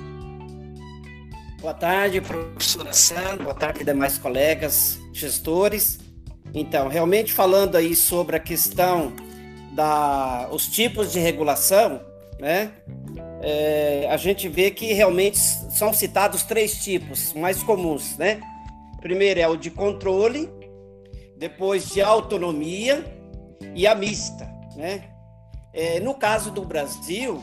[1.61, 5.99] Boa tarde, professora Sandra, boa tarde, demais colegas, gestores.
[6.53, 9.11] Então, realmente falando aí sobre a questão
[9.73, 11.99] da os tipos de regulação,
[12.39, 12.71] né?
[13.47, 18.41] É, a gente vê que realmente são citados três tipos mais comuns, né?
[18.99, 20.49] Primeiro é o de controle,
[21.37, 23.05] depois de autonomia
[23.75, 25.03] e a mista, né?
[25.71, 27.39] É, no caso do Brasil,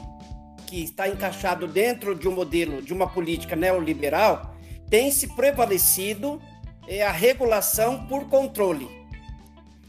[0.67, 4.57] que está encaixado dentro de um modelo de uma política neoliberal,
[4.91, 6.43] tem se prevalecido
[6.89, 8.91] é, a regulação por controle.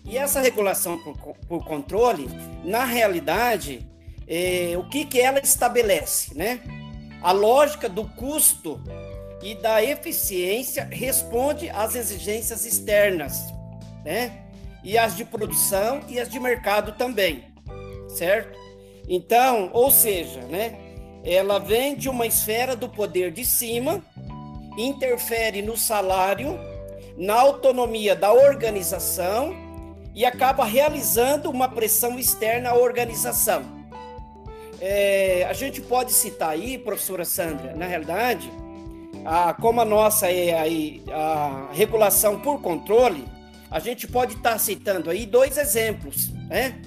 [0.06, 2.30] E essa regulação por, por controle,
[2.64, 3.92] na realidade,
[4.36, 6.60] é, o que, que ela estabelece, né?
[7.22, 8.82] A lógica do custo
[9.44, 13.54] e da eficiência responde às exigências externas,
[14.04, 14.46] né?
[14.84, 17.44] E as de produção e as de mercado também,
[18.10, 18.58] certo?
[19.08, 20.80] Então, ou seja, né?
[21.24, 24.04] Ela vem de uma esfera do poder de cima,
[24.76, 26.60] interfere no salário,
[27.16, 29.54] na autonomia da organização
[30.16, 33.83] e acaba realizando uma pressão externa à organização.
[34.80, 38.52] É, a gente pode citar aí, professora Sandra, na realidade,
[39.26, 43.26] a, como a nossa é aí a regulação por controle,
[43.72, 46.82] a gente pode estar tá citando aí dois exemplos, né?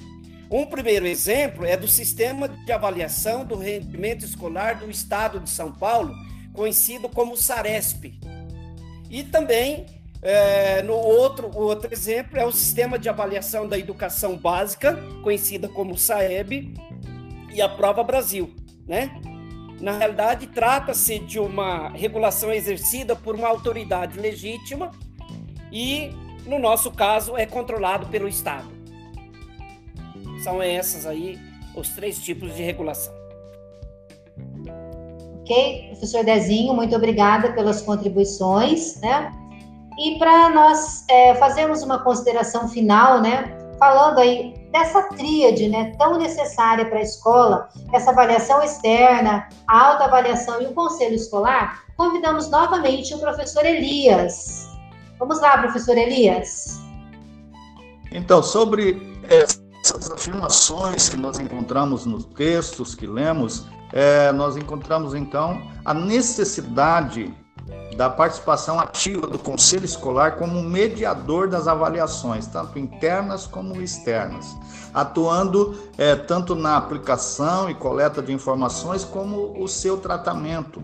[0.49, 5.73] Um primeiro exemplo é do sistema de avaliação do rendimento escolar do Estado de São
[5.73, 6.15] Paulo,
[6.53, 8.21] conhecido como SARESP.
[9.11, 9.87] E também,
[10.23, 15.99] é, no outro, outro exemplo é o sistema de avaliação da educação básica, conhecida como
[15.99, 16.75] SAEB,
[17.57, 18.55] e a Prova Brasil,
[18.87, 19.11] né?
[19.81, 24.91] Na realidade, trata-se de uma regulação exercida por uma autoridade legítima
[25.73, 26.11] e,
[26.47, 28.69] no nosso caso, é controlado pelo Estado.
[30.45, 31.39] São essas aí
[31.75, 33.15] os três tipos de regulação.
[35.41, 39.33] Ok, professor Dezinho, muito obrigada pelas contribuições, né?
[39.99, 43.57] E para nós é, fazermos uma consideração final, né?
[43.79, 50.61] Falando aí dessa tríade né, tão necessária para a escola, essa avaliação externa, a autoavaliação
[50.61, 54.69] e o conselho escolar, convidamos novamente o professor Elias.
[55.19, 56.79] Vamos lá, professor Elias.
[58.13, 65.63] Então, sobre essas afirmações que nós encontramos nos textos que lemos, é, nós encontramos então
[65.85, 67.33] a necessidade
[67.97, 74.57] da participação ativa do Conselho Escolar como mediador das avaliações, tanto internas como externas,
[74.93, 80.83] atuando é, tanto na aplicação e coleta de informações como o seu tratamento.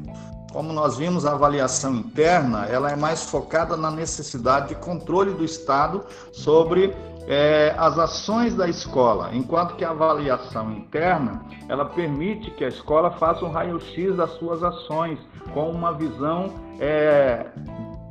[0.52, 5.44] Como nós vimos, a avaliação interna ela é mais focada na necessidade de controle do
[5.44, 6.94] Estado sobre
[7.26, 13.10] é, as ações da escola, enquanto que a avaliação interna ela permite que a escola
[13.12, 15.18] faça um raio-x das suas ações
[15.54, 17.46] com uma visão é,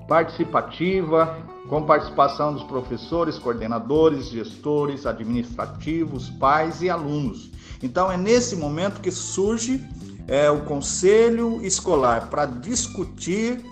[0.07, 7.51] participativa, com participação dos professores, coordenadores, gestores, administrativos, pais e alunos.
[7.81, 9.81] Então é nesse momento que surge
[10.27, 13.63] é, o conselho escolar para discutir,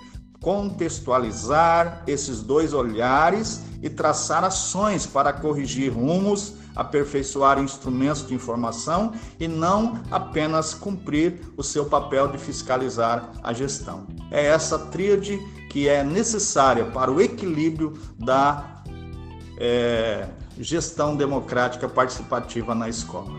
[0.41, 9.47] contextualizar esses dois olhares e traçar ações para corrigir rumos, aperfeiçoar instrumentos de informação e
[9.47, 14.07] não apenas cumprir o seu papel de fiscalizar a gestão.
[14.31, 15.37] É essa tríade
[15.69, 18.81] que é necessária para o equilíbrio da
[19.57, 23.37] é, gestão democrática participativa na escola.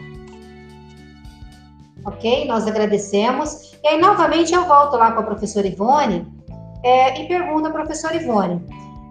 [2.04, 3.74] Ok, nós agradecemos.
[3.82, 6.39] E aí, novamente, eu volto lá com a professora Ivone
[6.82, 8.60] é, e pergunto à professora Ivone: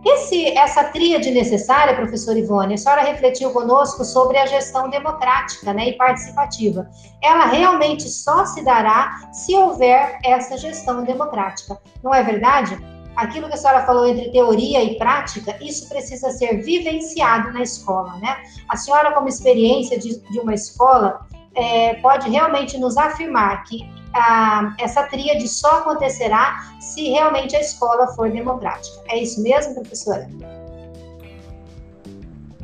[0.06, 5.90] esse, essa tríade necessária, professor Ivone, a senhora refletiu conosco sobre a gestão democrática né,
[5.90, 6.90] e participativa.
[7.22, 11.78] Ela realmente só se dará se houver essa gestão democrática.
[12.02, 12.78] Não é verdade?
[13.14, 18.16] Aquilo que a senhora falou entre teoria e prática, isso precisa ser vivenciado na escola,
[18.20, 18.38] né?
[18.70, 24.76] A senhora, como experiência de, de uma escola, é, pode realmente nos afirmar que a,
[24.80, 29.02] essa tríade só acontecerá se realmente a escola for democrática.
[29.10, 30.28] É isso mesmo, professora?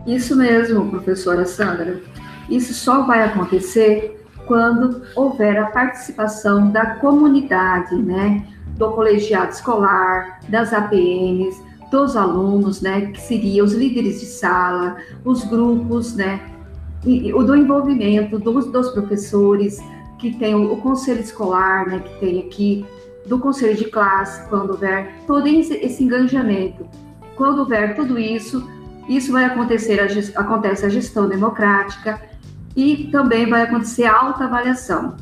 [0.06, 2.02] Isso mesmo, professora Sandra.
[2.50, 8.46] Isso só vai acontecer quando houver a participação da comunidade, né?
[8.78, 11.60] Do colegiado escolar, das APMs,
[11.90, 16.42] dos alunos, né, que seriam os líderes de sala, os grupos, né,
[17.34, 19.80] o do envolvimento dos, dos professores,
[20.18, 22.86] que tem o, o, conselho escolar, né, que tem aqui,
[23.28, 26.86] do conselho de classe, quando houver todo esse, esse engajamento.
[27.36, 28.68] Quando houver tudo isso,
[29.08, 32.22] isso vai acontecer, a, acontece a gestão democrática
[32.76, 35.16] e também vai acontecer a autoavaliação.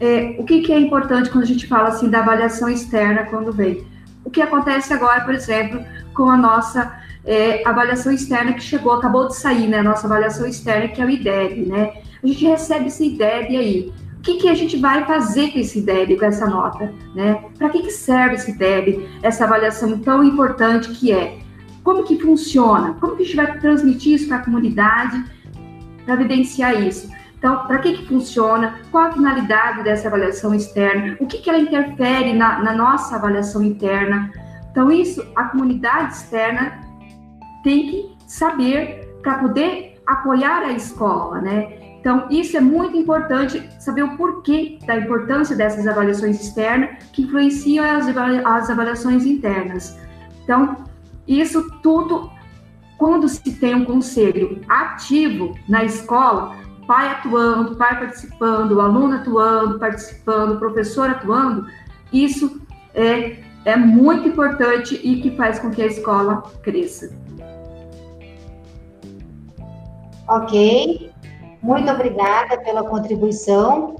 [0.00, 3.52] É, o que, que é importante quando a gente fala assim da avaliação externa quando
[3.52, 3.84] vem?
[4.24, 5.84] O que acontece agora, por exemplo,
[6.14, 6.92] com a nossa
[7.28, 9.80] é, avaliação externa que chegou, acabou de sair, né?
[9.80, 11.92] A nossa avaliação externa, que é o IDEB, né?
[12.22, 13.92] A gente recebe esse IDEB aí.
[14.16, 17.44] O que, que a gente vai fazer com esse IDEB, com essa nota, né?
[17.58, 21.38] Para que, que serve esse IDEB, essa avaliação tão importante que é?
[21.84, 22.94] Como que funciona?
[22.94, 25.22] Como que a gente vai transmitir isso para a comunidade
[26.06, 27.10] para evidenciar isso?
[27.38, 28.80] Então, para que, que funciona?
[28.90, 31.18] Qual a finalidade dessa avaliação externa?
[31.20, 34.32] O que, que ela interfere na, na nossa avaliação interna?
[34.70, 36.87] Então, isso a comunidade externa
[37.62, 41.78] tem que saber para poder apoiar a escola, né?
[42.00, 47.84] Então, isso é muito importante, saber o porquê da importância dessas avaliações externas que influenciam
[47.84, 49.98] as, avaliações internas.
[50.44, 50.84] Então,
[51.26, 52.30] isso tudo,
[52.96, 56.56] quando se tem um conselho ativo na escola,
[56.86, 61.66] pai atuando, pai participando, aluno atuando, participando, professor atuando,
[62.12, 62.62] isso
[62.94, 67.14] é, é muito importante e que faz com que a escola cresça.
[70.28, 71.10] Ok,
[71.62, 73.96] muito obrigada pela contribuição,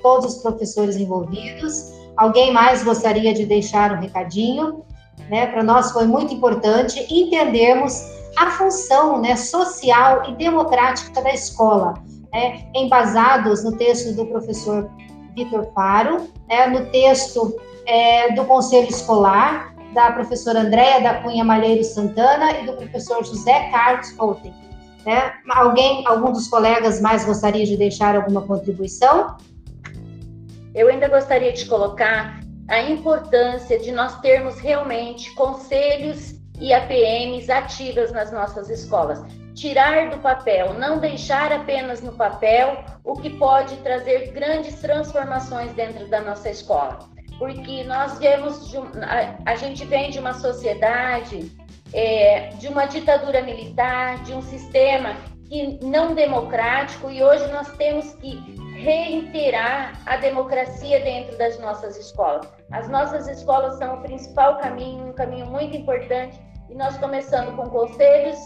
[0.00, 1.92] todos os professores envolvidos.
[2.16, 4.84] Alguém mais gostaria de deixar um recadinho?
[5.28, 5.46] Né?
[5.46, 8.02] Para nós foi muito importante entendermos
[8.36, 11.94] a função né, social e democrática da escola,
[12.32, 14.90] né, embasados no texto do professor
[15.34, 17.54] Vitor Faro, né, no texto
[17.86, 23.68] é, do Conselho Escolar, da professora Andréia da Cunha Malheiro Santana e do professor José
[23.70, 24.71] Carlos Holten.
[25.04, 25.32] Né?
[25.50, 29.36] Alguém, algum dos colegas mais gostaria de deixar alguma contribuição?
[30.74, 38.12] Eu ainda gostaria de colocar a importância de nós termos realmente conselhos e APMs ativas
[38.12, 39.20] nas nossas escolas.
[39.54, 46.08] Tirar do papel, não deixar apenas no papel o que pode trazer grandes transformações dentro
[46.08, 47.00] da nossa escola.
[47.38, 48.72] Porque nós vemos,
[49.44, 51.50] a, gente vem de uma sociedade,
[51.92, 55.14] é, de uma ditadura militar, de um sistema
[55.48, 58.38] que não democrático, e hoje nós temos que
[58.76, 62.48] reiterar a democracia dentro das nossas escolas.
[62.70, 66.40] As nossas escolas são o principal caminho, um caminho muito importante
[66.70, 68.38] e nós começando com conselhos,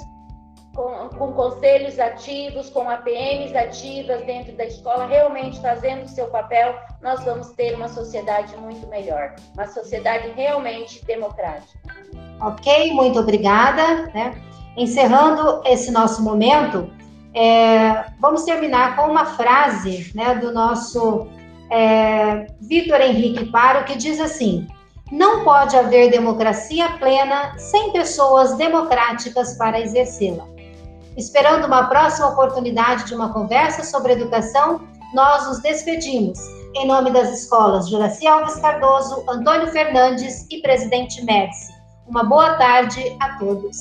[0.76, 6.74] com, com conselhos ativos, com APMs ativas dentro da escola, realmente fazendo o seu papel,
[7.02, 11.78] nós vamos ter uma sociedade muito melhor, uma sociedade realmente democrática.
[12.40, 14.10] Ok, muito obrigada.
[14.14, 14.34] Né?
[14.76, 16.90] Encerrando esse nosso momento,
[17.34, 21.26] é, vamos terminar com uma frase né, do nosso
[21.70, 24.68] é, Vitor Henrique Paro, que diz assim:
[25.10, 30.55] não pode haver democracia plena sem pessoas democráticas para exercê-la.
[31.16, 34.82] Esperando uma próxima oportunidade de uma conversa sobre educação,
[35.14, 36.38] nós nos despedimos.
[36.74, 41.72] Em nome das escolas Juraci Alves Cardoso, Antônio Fernandes e Presidente Médici.
[42.06, 43.78] Uma boa tarde a todos.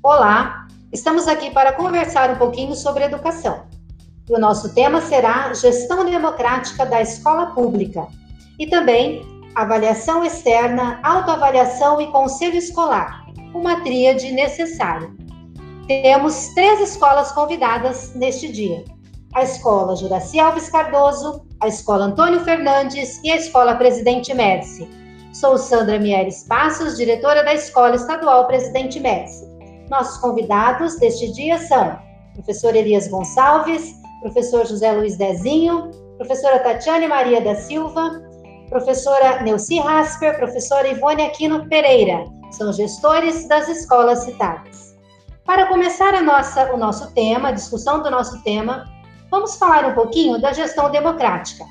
[0.00, 3.68] Olá, estamos aqui para conversar um pouquinho sobre educação.
[4.30, 8.06] O nosso tema será Gestão Democrática da Escola Pública
[8.60, 9.22] e também
[9.56, 15.10] avaliação externa, autoavaliação e conselho escolar, uma tríade necessária.
[15.88, 18.84] Temos três escolas convidadas neste dia:
[19.34, 24.88] a Escola Juraci Alves Cardoso, a Escola Antônio Fernandes e a Escola Presidente Médici.
[25.32, 29.44] Sou Sandra Mieres Passos, diretora da Escola Estadual Presidente Médici.
[29.88, 31.98] Nossos convidados deste dia são
[32.34, 38.22] professor Elias Gonçalves, professor José Luiz Dezinho, professora Tatiane Maria da Silva,
[38.68, 42.24] professora Neuci Rasper, professora Ivone Aquino Pereira.
[42.52, 44.96] São gestores das escolas citadas.
[45.44, 48.84] Para começar a nossa, o nosso tema, a discussão do nosso tema,
[49.30, 51.64] vamos falar um pouquinho da gestão democrática.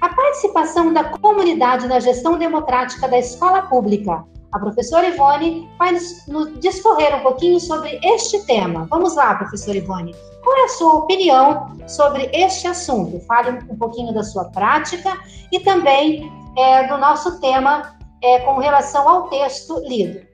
[0.00, 6.26] A participação da comunidade na gestão democrática da escola pública a professora Ivone vai nos,
[6.26, 8.86] nos, discorrer um pouquinho sobre este tema.
[8.88, 10.14] Vamos lá, professora Ivone.
[10.48, 13.20] Qual é a sua opinião sobre este assunto?
[13.26, 15.12] Fale um pouquinho da sua prática
[15.52, 20.26] e também é, do nosso tema é, com relação ao texto lido.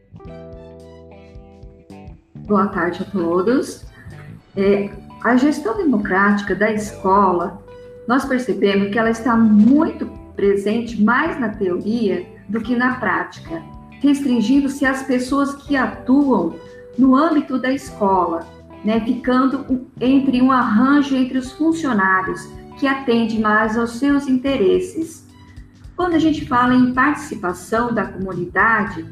[2.47, 3.85] Boa tarde a todos.
[4.57, 4.89] É,
[5.25, 7.61] a gestão democrática da escola,
[8.07, 10.07] nós percebemos que ela está muito
[10.37, 13.61] presente mais na teoria do que na prática,
[14.01, 16.55] restringindo-se às pessoas que atuam
[16.97, 18.47] no âmbito da escola,
[18.85, 22.47] né, ficando entre um arranjo entre os funcionários
[22.79, 25.27] que atende mais aos seus interesses.
[25.97, 29.07] Quando a gente fala em participação da comunidade,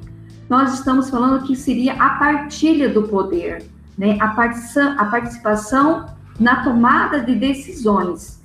[0.48, 3.64] nós estamos falando que seria a partilha do poder,
[3.96, 6.06] né, a, a participação
[6.38, 8.42] na tomada de decisões.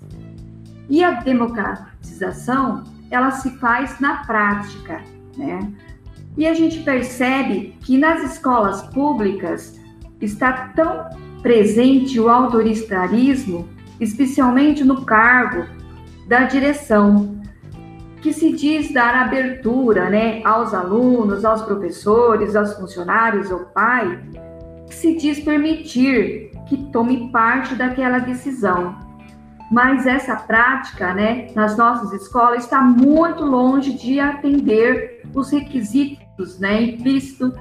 [0.90, 5.02] E a democratização, ela se faz na prática,
[5.36, 5.60] né?
[6.38, 9.77] E a gente percebe que nas escolas públicas
[10.22, 11.10] está tão
[11.42, 13.68] presente o autoritarismo,
[14.00, 15.66] especialmente no cargo
[16.28, 17.40] da direção,
[18.22, 24.20] que se diz dar abertura né, aos alunos, aos professores, aos funcionários, ao pai,
[24.88, 28.96] que se diz permitir que tome parte daquela decisão.
[29.72, 36.82] Mas essa prática, né, nas nossas escolas, está muito longe de atender os requisitos né,
[36.82, 37.54] implícito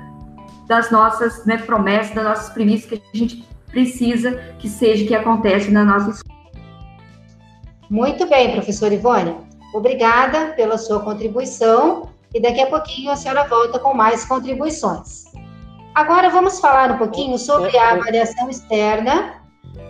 [0.66, 5.70] das nossas né, promessas, das nossas premissas que a gente precisa que seja que acontece
[5.70, 6.36] na nossa escola.
[7.90, 9.36] Muito bem, professora Ivone.
[9.74, 15.24] Obrigada pela sua contribuição e daqui a pouquinho a senhora volta com mais contribuições.
[15.94, 19.34] Agora vamos falar um pouquinho sobre a avaliação externa,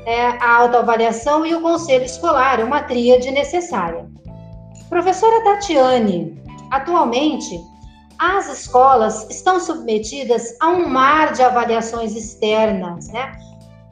[0.05, 4.07] é, a autoavaliação e o conselho escolar, uma tríade necessária.
[4.89, 7.61] Professora Tatiane, atualmente
[8.19, 13.37] as escolas estão submetidas a um mar de avaliações externas, né?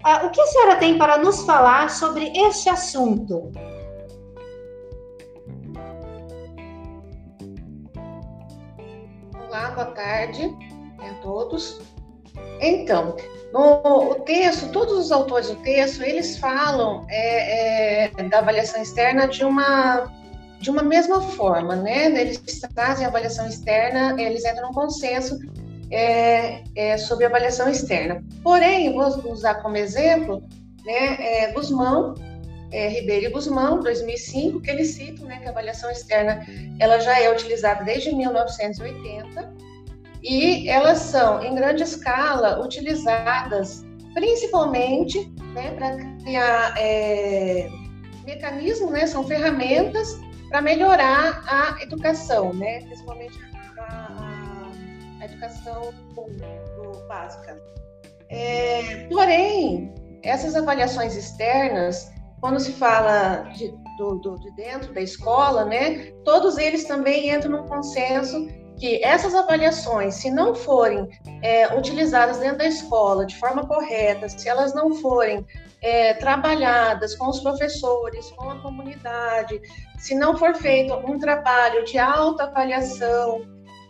[0.03, 3.51] Ah, o que a senhora tem para nos falar sobre este assunto?
[9.49, 10.55] Olá, boa tarde
[10.99, 11.81] a todos.
[12.61, 13.17] Então,
[13.53, 19.29] no o texto, todos os autores do texto, eles falam é, é, da avaliação externa
[19.29, 20.11] de uma
[20.65, 22.07] de uma mesma forma, né?
[22.07, 22.41] Eles
[22.75, 25.39] trazem avaliação externa, eles entram num consenso
[25.91, 28.25] é, é, sobre avaliação externa.
[28.43, 30.43] Porém, vou usar como exemplo,
[30.87, 32.15] né, é, Guzmão,
[32.73, 36.41] é, Ribeiro e Guzmão, 2005, que eles citam, né, que a avaliação externa
[36.81, 39.53] ela já é utilizada desde 1980
[40.23, 43.85] e elas são, em grande escala, utilizadas
[44.15, 47.69] principalmente né, para criar é,
[48.25, 50.24] mecanismos, né, são ferramentas
[50.55, 52.79] para melhorar a educação, né?
[52.83, 53.37] principalmente
[53.77, 54.71] a,
[55.21, 55.93] a, educação
[57.09, 57.61] básica.
[58.29, 59.93] É, porém,
[60.23, 62.09] essas avaliações externas,
[62.41, 67.51] quando se fala de, do, do, de dentro da escola, né, todos eles também entram
[67.51, 68.47] num consenso
[68.79, 71.09] que essas avaliações, se não forem
[71.43, 75.45] é, utilizadas dentro da escola de forma correta, se elas não forem
[75.85, 79.61] é, trabalhadas com os professores, com a comunidade,
[79.99, 83.43] se não for feito um trabalho de alta avaliação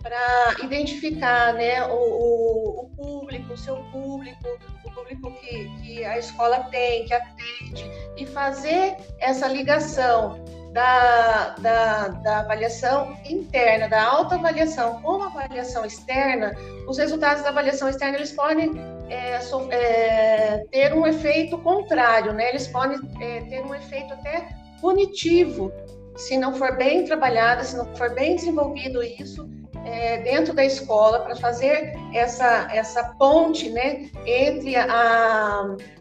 [0.03, 6.19] para identificar né, o, o, o, público, o seu público, o público que, que a
[6.19, 15.01] escola tem, que atende, e fazer essa ligação da, da, da, avaliação interna, da autoavaliação
[15.01, 16.53] com a avaliação externa,
[16.89, 18.73] os resultados da avaliação externa eles podem
[19.09, 22.49] é, so, é, ter um efeito contrário, né?
[22.49, 24.49] Eles podem é, ter um efeito até
[24.81, 25.73] punitivo
[26.17, 29.49] se não for bem trabalhada, se não for bem desenvolvido isso
[29.85, 34.87] é, dentro da escola para fazer essa, essa ponte né, entre a,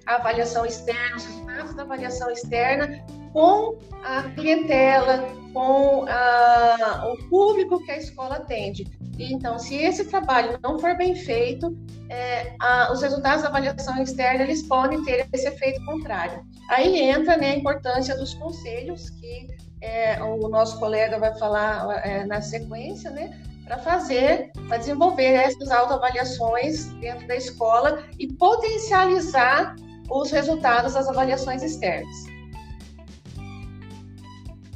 [0.05, 7.84] a avaliação externa, os resultados da avaliação externa com a clientela, com a, o público
[7.84, 8.86] que a escola atende.
[9.19, 11.75] Então, se esse trabalho não for bem feito,
[12.09, 16.43] é, a, os resultados da avaliação externa eles podem ter esse efeito contrário.
[16.69, 19.47] Aí entra né, a importância dos conselhos, que
[19.81, 23.39] é, o nosso colega vai falar é, na sequência, né?
[23.65, 29.75] Para fazer, para desenvolver essas autoavaliações dentro da escola e potencializar
[30.09, 32.32] os resultados das avaliações externas.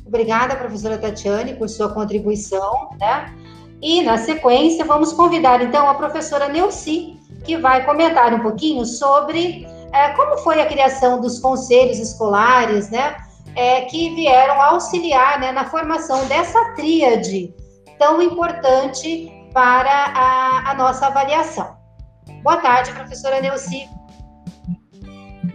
[0.07, 3.33] Obrigada, professora Tatiane, por sua contribuição, né?
[3.81, 9.67] E, na sequência, vamos convidar, então, a professora Neuci, que vai comentar um pouquinho sobre
[9.91, 13.17] é, como foi a criação dos conselhos escolares, né?
[13.55, 17.53] É, que vieram auxiliar né, na formação dessa tríade
[17.97, 21.75] tão importante para a, a nossa avaliação.
[22.43, 23.89] Boa tarde, professora Neuci.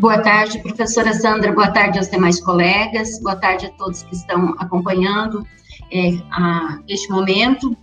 [0.02, 4.52] Boa tarde, professora Sandra, boa tarde aos demais colegas, boa tarde a todos que estão
[4.58, 5.46] acompanhando
[5.92, 7.76] é, a, este momento.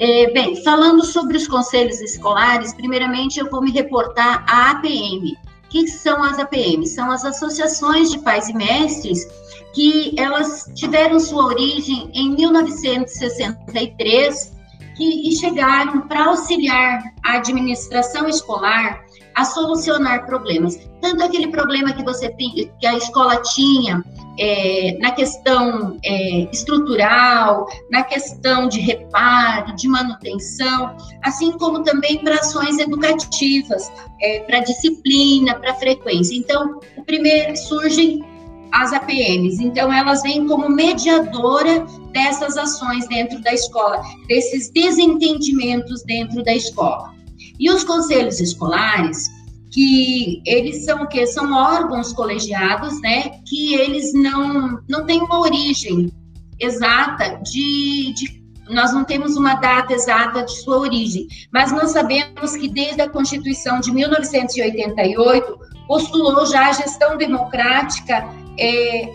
[0.00, 5.36] É, bem, falando sobre os conselhos escolares, primeiramente eu vou me reportar à APM.
[5.66, 6.94] O que são as APMs?
[6.94, 9.28] São as associações de pais e mestres
[9.74, 14.56] que elas tiveram sua origem em 1963
[14.96, 19.06] que, e chegaram para auxiliar a administração escolar
[19.38, 20.76] a solucionar problemas.
[21.00, 24.02] Tanto aquele problema que você que a escola tinha
[24.36, 32.34] é, na questão é, estrutural, na questão de reparo, de manutenção, assim como também para
[32.34, 33.88] ações educativas,
[34.20, 36.36] é, para disciplina, para frequência.
[36.36, 38.24] Então, o primeiro surgem
[38.72, 39.62] as APMs.
[39.62, 47.17] Então, elas vêm como mediadora dessas ações dentro da escola, desses desentendimentos dentro da escola.
[47.58, 49.28] E os conselhos escolares,
[49.70, 51.26] que eles são o quê?
[51.26, 53.30] São órgãos colegiados, né?
[53.46, 56.12] Que eles não, não têm uma origem
[56.60, 58.38] exata de, de
[58.70, 63.08] nós não temos uma data exata de sua origem, mas nós sabemos que desde a
[63.08, 68.28] Constituição de 1988 postulou já a gestão democrática
[68.58, 69.08] é,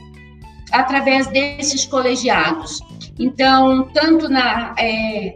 [0.71, 2.79] através desses colegiados.
[3.19, 5.35] Então, tanto na é,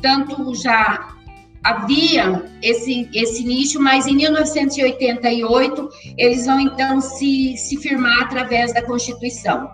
[0.00, 1.16] tanto já
[1.62, 8.82] havia esse, esse nicho, mas em 1988 eles vão então se, se firmar através da
[8.82, 9.70] Constituição.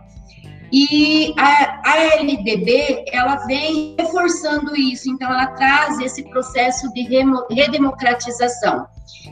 [0.73, 7.03] E a, a LDB, ela vem reforçando isso, então ela traz esse processo de
[7.51, 8.87] redemocratização.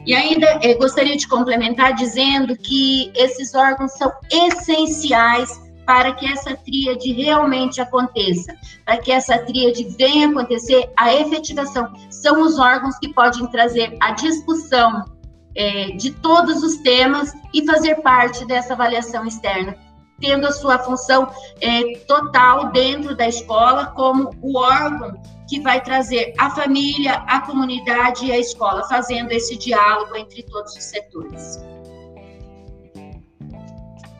[0.06, 6.56] E ainda eh, gostaria de complementar dizendo que esses órgãos são essenciais para que essa
[6.56, 8.54] tríade realmente aconteça,
[8.84, 14.12] para que essa tríade venha acontecer, a efetivação são os órgãos que podem trazer a
[14.12, 15.04] discussão
[15.54, 19.76] é, de todos os temas e fazer parte dessa avaliação externa,
[20.20, 21.30] tendo a sua função
[21.60, 28.26] é, total dentro da escola como o órgão que vai trazer a família, a comunidade
[28.26, 31.62] e a escola, fazendo esse diálogo entre todos os setores.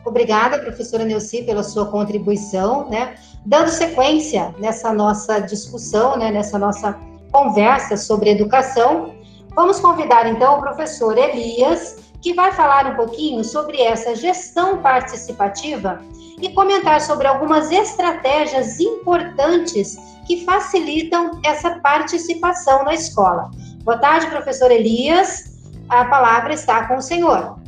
[0.05, 3.15] Obrigada, professora Neuci, pela sua contribuição, né?
[3.45, 6.97] Dando sequência nessa nossa discussão, né, nessa nossa
[7.31, 9.13] conversa sobre educação,
[9.55, 16.01] vamos convidar então o professor Elias, que vai falar um pouquinho sobre essa gestão participativa
[16.41, 23.51] e comentar sobre algumas estratégias importantes que facilitam essa participação na escola.
[23.83, 25.55] Boa tarde, professor Elias.
[25.87, 27.59] A palavra está com o senhor.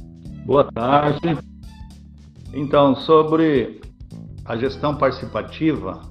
[0.46, 1.38] Boa tarde.
[2.54, 3.82] Então, sobre
[4.45, 6.02] a gestão participativa,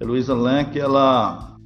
[0.00, 1.56] Luísa Lank, ela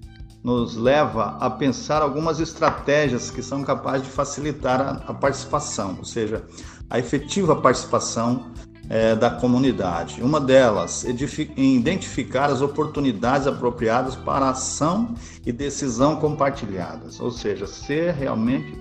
[0.43, 6.05] nos leva a pensar algumas estratégias que são capazes de facilitar a, a participação, ou
[6.05, 6.45] seja,
[6.89, 8.53] a efetiva participação
[8.89, 10.22] é, da comunidade.
[10.22, 15.14] Uma delas, identificar as oportunidades apropriadas para ação
[15.45, 18.79] e decisão compartilhadas, ou seja, ser realmente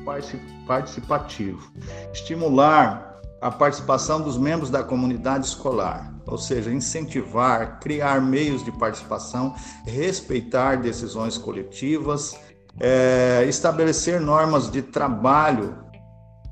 [0.67, 1.71] participativo.
[2.13, 9.55] Estimular a participação dos membros da comunidade escolar, ou seja, incentivar, criar meios de participação,
[9.85, 12.37] respeitar decisões coletivas,
[12.79, 15.77] é, estabelecer normas de trabalho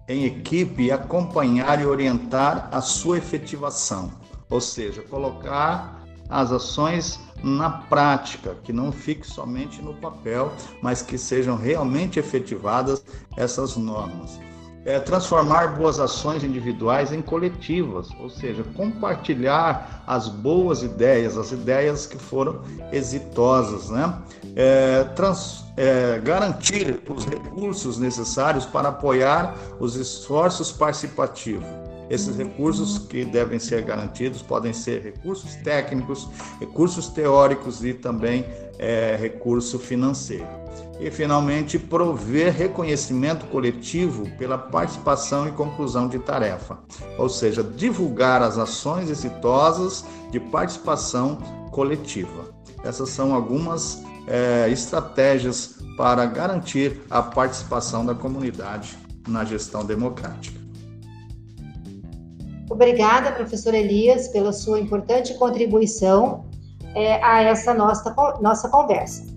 [0.08, 4.12] em equipe acompanhar e orientar a sua efetivação,
[4.50, 11.18] ou seja, colocar as ações na prática, que não fique somente no papel, mas que
[11.18, 13.04] sejam realmente efetivadas
[13.38, 14.40] essas normas
[14.86, 22.06] é, transformar boas ações individuais em coletivas, ou seja, compartilhar as boas ideias, as ideias
[22.06, 22.62] que foram
[22.92, 24.22] exitosas, né?
[24.56, 31.66] É, trans, é, garantir os recursos necessários para apoiar os esforços participativos.
[32.10, 36.30] Esses recursos que devem ser garantidos podem ser recursos técnicos,
[36.60, 38.46] recursos teóricos e também
[38.78, 40.63] é, recurso financeiro.
[41.00, 46.80] E, finalmente, prover reconhecimento coletivo pela participação e conclusão de tarefa,
[47.18, 51.38] ou seja, divulgar as ações exitosas de participação
[51.72, 52.54] coletiva.
[52.84, 58.98] Essas são algumas é, estratégias para garantir a participação da comunidade
[59.28, 60.60] na gestão democrática.
[62.70, 66.46] Obrigada, professor Elias, pela sua importante contribuição
[66.96, 69.33] é, a essa nossa, nossa conversa.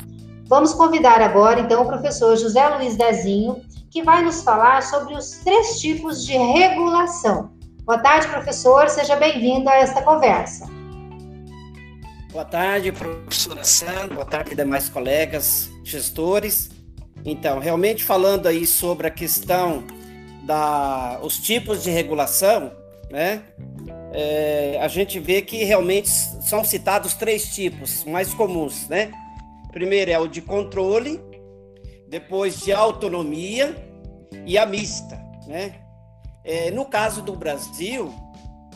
[0.48, 5.30] Vamos convidar agora, então, o professor José Luiz Dezinho, que vai nos falar sobre os
[5.42, 7.50] três tipos de regulação.
[7.82, 10.70] Boa tarde, professor, seja bem-vindo a esta conversa.
[12.30, 16.70] Boa tarde, professora Sandra, boa tarde, demais colegas, gestores.
[17.24, 19.82] Então, realmente falando aí sobre a questão
[20.44, 22.70] da os tipos de regulação,
[23.10, 23.42] né?
[24.12, 29.10] É, a gente vê que realmente são citados três tipos mais comuns, né?
[29.76, 31.20] Primeiro é o de controle,
[32.08, 33.76] depois de autonomia
[34.46, 35.82] e a mista, né?
[36.42, 38.10] É, no caso do Brasil,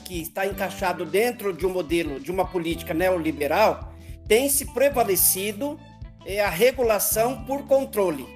[0.05, 3.95] que está encaixado dentro de um modelo de uma política neoliberal,
[4.29, 5.81] tem se prevalecido
[6.27, 8.29] é, a regulação por controle.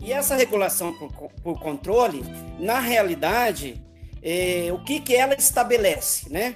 [0.00, 2.24] E essa regulação por, por controle,
[2.58, 3.78] na realidade,
[4.22, 6.54] é, o que, que ela estabelece, né?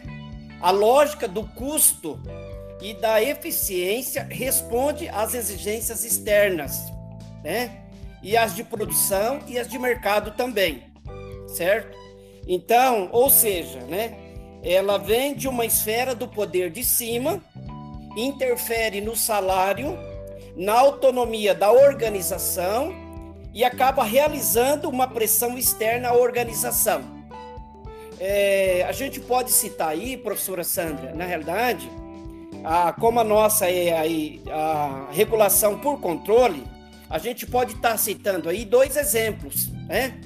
[0.59, 2.19] A lógica do custo
[2.83, 6.93] e da eficiência responde às exigências externas,
[7.45, 7.79] né?
[8.21, 10.83] E as de produção e as de mercado também,
[11.47, 11.97] certo?
[12.47, 14.19] Então, ou seja, né?
[14.65, 17.41] Ela vem de uma esfera do poder de cima,
[18.17, 19.97] interfere no salário,
[20.57, 22.93] na autonomia da organização
[23.55, 27.03] e acaba realizando uma pressão externa à organização.
[28.19, 31.91] É, a gente pode citar aí, professora Sandra, na realidade,
[32.65, 36.65] a, como a nossa é aí a regulação por controle,
[37.09, 40.21] a gente pode estar citando aí dois exemplos, né?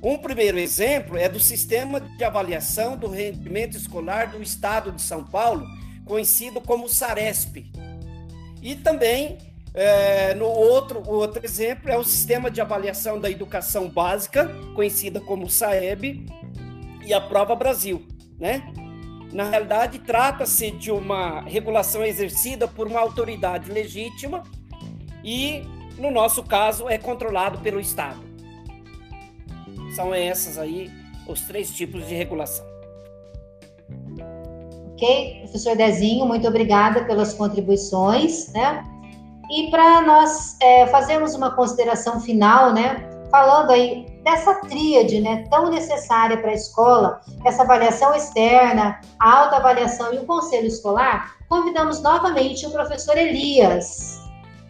[0.00, 5.24] Um primeiro exemplo é do sistema de avaliação do rendimento escolar do Estado de São
[5.24, 5.66] Paulo,
[6.04, 7.72] conhecido como SARESP.
[8.62, 9.38] E também,
[9.74, 15.50] é, no outro, outro exemplo é o sistema de avaliação da educação básica, conhecida como
[15.50, 16.26] SAEB,
[17.04, 18.06] e a Prova Brasil,
[18.38, 18.62] né?
[19.32, 24.42] Na realidade, trata-se de uma regulação exercida por uma autoridade legítima
[25.22, 25.62] e,
[25.98, 28.20] no nosso caso, é controlado pelo Estado.
[29.94, 30.90] São essas aí
[31.26, 32.64] os três tipos de regulação.
[34.94, 38.84] Ok, professor Dezinho, muito obrigada pelas contribuições, né?
[39.50, 43.08] E para nós é, fazermos uma consideração final, né?
[43.30, 50.12] Falando aí dessa tríade, né, tão necessária para a escola, essa avaliação externa, a autoavaliação
[50.12, 54.20] e o conselho escolar, convidamos novamente o professor Elias.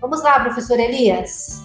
[0.01, 1.61] Vamos lá, professor Elias.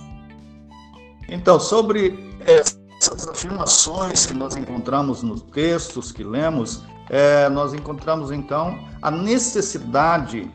[1.29, 8.75] Então, sobre essas afirmações que nós encontramos nos textos que lemos, é, nós encontramos então
[9.03, 10.51] a necessidade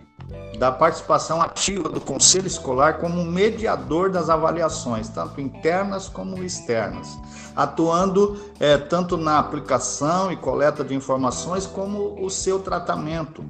[0.59, 7.17] da participação ativa do conselho escolar como mediador das avaliações, tanto internas como externas,
[7.55, 13.45] atuando é, tanto na aplicação e coleta de informações como o seu tratamento.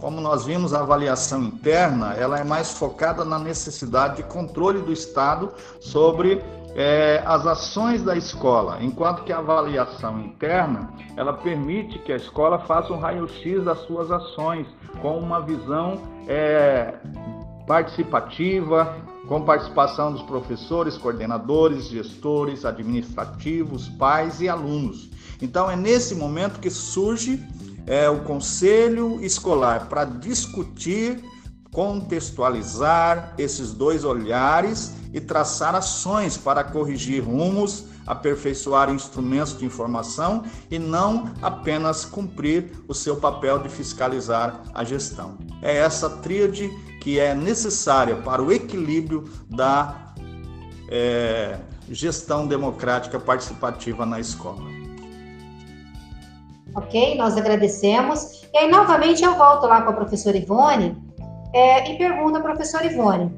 [0.00, 4.92] Como nós vimos, a avaliação interna ela é mais focada na necessidade de controle do
[4.92, 6.42] Estado sobre
[6.74, 12.58] é, as ações da escola, enquanto que a avaliação interna ela permite que a escola
[12.60, 14.66] faça um raio-x das suas ações
[15.02, 16.94] com uma visão é,
[17.66, 18.96] participativa,
[19.26, 25.10] com participação dos professores, coordenadores, gestores, administrativos, pais e alunos.
[25.40, 27.42] Então é nesse momento que surge
[27.86, 31.22] é, o conselho escolar para discutir
[31.72, 40.78] contextualizar esses dois olhares e traçar ações para corrigir rumos, aperfeiçoar instrumentos de informação e
[40.78, 45.38] não apenas cumprir o seu papel de fiscalizar a gestão.
[45.62, 46.68] É essa tríade
[47.00, 50.12] que é necessária para o equilíbrio da
[50.88, 51.58] é,
[51.88, 54.68] gestão democrática participativa na escola.
[56.74, 58.44] Ok, nós agradecemos.
[58.52, 61.09] E aí, novamente, eu volto lá com a professora Ivone
[61.52, 63.30] é, e pergunta professora Ivone.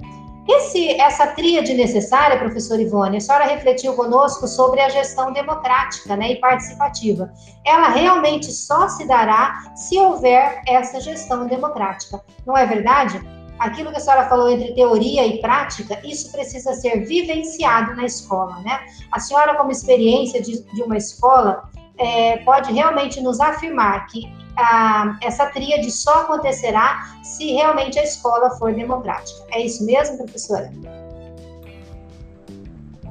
[0.48, 6.32] Esse, essa tríade necessária, professora Ivone, a senhora refletiu conosco sobre a gestão democrática né,
[6.32, 7.32] e participativa.
[7.64, 12.20] Ela realmente só se dará se houver essa gestão democrática.
[12.44, 13.20] Não é verdade?
[13.56, 18.58] Aquilo que a senhora falou entre teoria e prática, isso precisa ser vivenciado na escola,
[18.64, 18.80] né?
[19.12, 25.18] A senhora, como experiência de, de uma escola, é, pode realmente nos afirmar que a,
[25.22, 29.44] essa tríade só acontecerá se realmente a escola for democrática.
[29.52, 30.70] É isso mesmo, professora?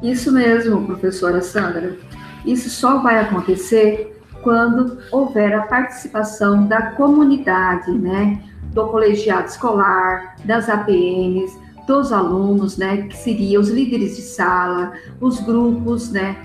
[0.02, 1.98] Isso mesmo, professora Sandra.
[2.46, 8.42] Isso só vai acontecer quando houver a participação da comunidade, né,
[8.74, 15.40] do colegiado escolar, das APMs, dos alunos, né, que seriam os líderes de sala, os
[15.40, 16.36] grupos, né,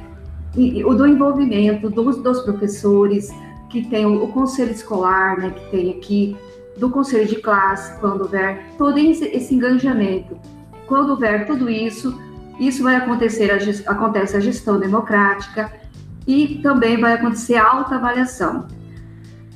[0.54, 3.30] e, o do envolvimento dos, dos professores,
[3.70, 6.36] que tem o, conselho escolar, né, que tem aqui,
[6.76, 10.36] do conselho de classe, quando houver todo esse, esse engajamento.
[10.86, 12.20] Quando houver tudo isso,
[12.60, 15.72] isso vai acontecer, a, acontece a gestão democrática
[16.26, 18.66] e também vai acontecer a autoavaliação.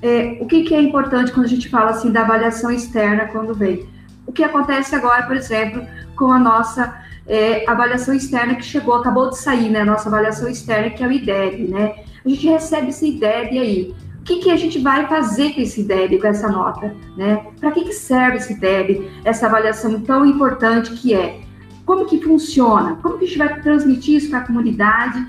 [0.03, 3.55] É, o que, que, é importante quando a gente fala assim da avaliação externa quando
[3.55, 3.87] vem?
[4.27, 5.87] O que acontece agora, por exemplo,
[6.17, 9.81] com a nossa é, avaliação externa que chegou, acabou de sair, né?
[9.81, 11.95] A nossa avaliação externa, que é o IDEB, né?
[12.25, 13.95] A gente recebe esse IDEB aí.
[14.21, 17.47] O que, que a gente vai fazer com esse DEB, com essa nota, né?
[17.59, 21.41] Para que, que serve esse DEB, essa avaliação tão importante que é?
[21.87, 22.97] Como que funciona?
[23.03, 25.27] Como que a gente vai transmitir isso para a comunidade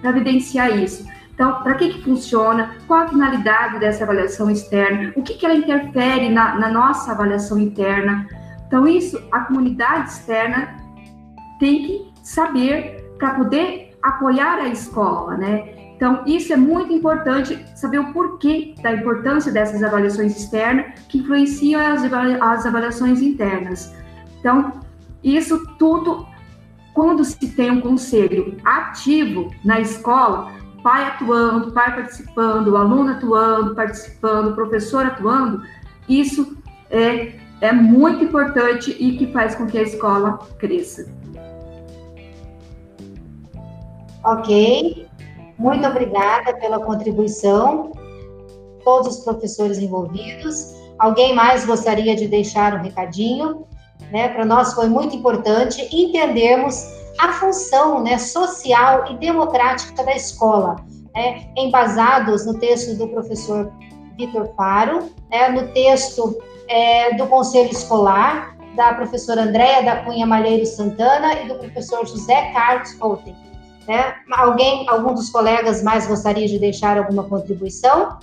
[0.00, 1.04] para evidenciar isso?
[1.34, 2.76] Então, para que, que funciona?
[2.86, 5.12] Qual a finalidade dessa avaliação externa?
[5.16, 8.26] O que, que ela interfere na, na nossa avaliação interna?
[8.66, 10.76] Então, isso a comunidade externa
[11.58, 15.83] tem que saber para poder apoiar a escola, né?
[16.04, 21.80] Então, isso é muito importante, saber o porquê da importância dessas avaliações externas que influenciam
[21.80, 23.90] as, avaliações internas.
[24.38, 24.80] Então,
[25.22, 26.26] isso tudo,
[26.92, 30.52] quando se tem um conselho ativo na escola,
[30.82, 35.62] pai atuando, pai participando, aluno atuando, participando, professor atuando,
[36.06, 36.54] isso
[36.90, 37.32] é,
[37.62, 41.10] é muito importante e que faz com que a escola cresça.
[44.22, 45.03] Ok,
[45.58, 47.92] muito obrigada pela contribuição,
[48.84, 50.74] todos os professores envolvidos.
[50.98, 53.66] Alguém mais gostaria de deixar um recadinho?
[54.12, 54.28] Né?
[54.28, 56.84] Para nós foi muito importante entendermos
[57.18, 60.76] a função né, social e democrática da escola,
[61.14, 63.72] né, embasados no texto do professor
[64.16, 66.36] Vitor Faro, né, no texto
[66.68, 72.50] é, do Conselho Escolar, da professora Andréia da Cunha Malheiro Santana e do professor José
[72.52, 73.43] Carlos Holten.
[73.86, 74.14] Né?
[74.32, 78.18] Alguém, algum dos colegas mais gostaria de deixar alguma contribuição?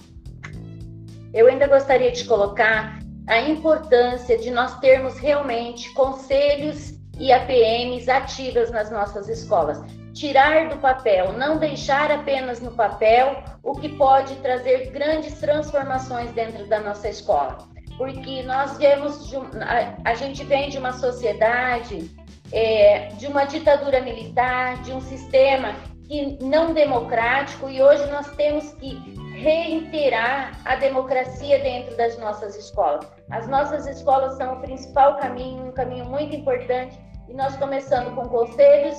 [1.33, 8.71] Eu ainda gostaria de colocar a importância de nós termos realmente conselhos e APMs ativas
[8.71, 9.79] nas nossas escolas.
[10.13, 16.67] Tirar do papel, não deixar apenas no papel o que pode trazer grandes transformações dentro
[16.67, 17.59] da nossa escola.
[17.97, 22.09] Porque nós vemos, a, a gente vem de uma sociedade,
[22.51, 25.73] é, de uma ditadura militar, de um sistema
[26.07, 28.97] que não democrático, e hoje nós temos que
[29.35, 33.07] reiterar a democracia dentro das nossas escolas.
[33.29, 36.99] As nossas escolas são o principal caminho, um caminho muito importante
[37.29, 38.97] e nós começando com conselhos,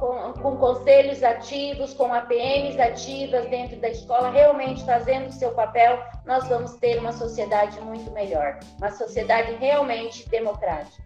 [0.00, 5.98] com, com conselhos ativos, com APMs ativas dentro da escola, realmente fazendo o seu papel,
[6.26, 11.02] nós vamos ter uma sociedade muito melhor, uma sociedade realmente democrática.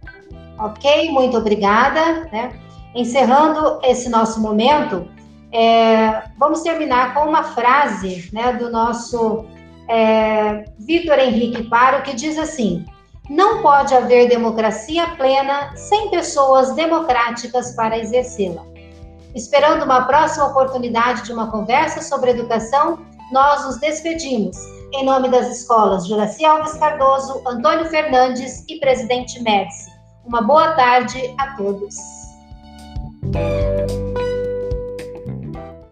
[0.58, 2.28] Ok, muito obrigada.
[2.32, 2.52] Né?
[2.94, 5.08] Encerrando esse nosso momento,
[5.52, 9.44] é, vamos terminar com uma frase né, do nosso
[9.88, 12.86] é, Vitor Henrique Paro, que diz assim:
[13.28, 18.73] não pode haver democracia plena sem pessoas democráticas para exercê-la.
[19.34, 22.98] Esperando uma próxima oportunidade de uma conversa sobre educação,
[23.32, 24.56] nós nos despedimos.
[24.92, 29.90] Em nome das escolas Juraci Alves Cardoso, Antônio Fernandes e Presidente Médici.
[30.24, 31.96] Uma boa tarde a todos.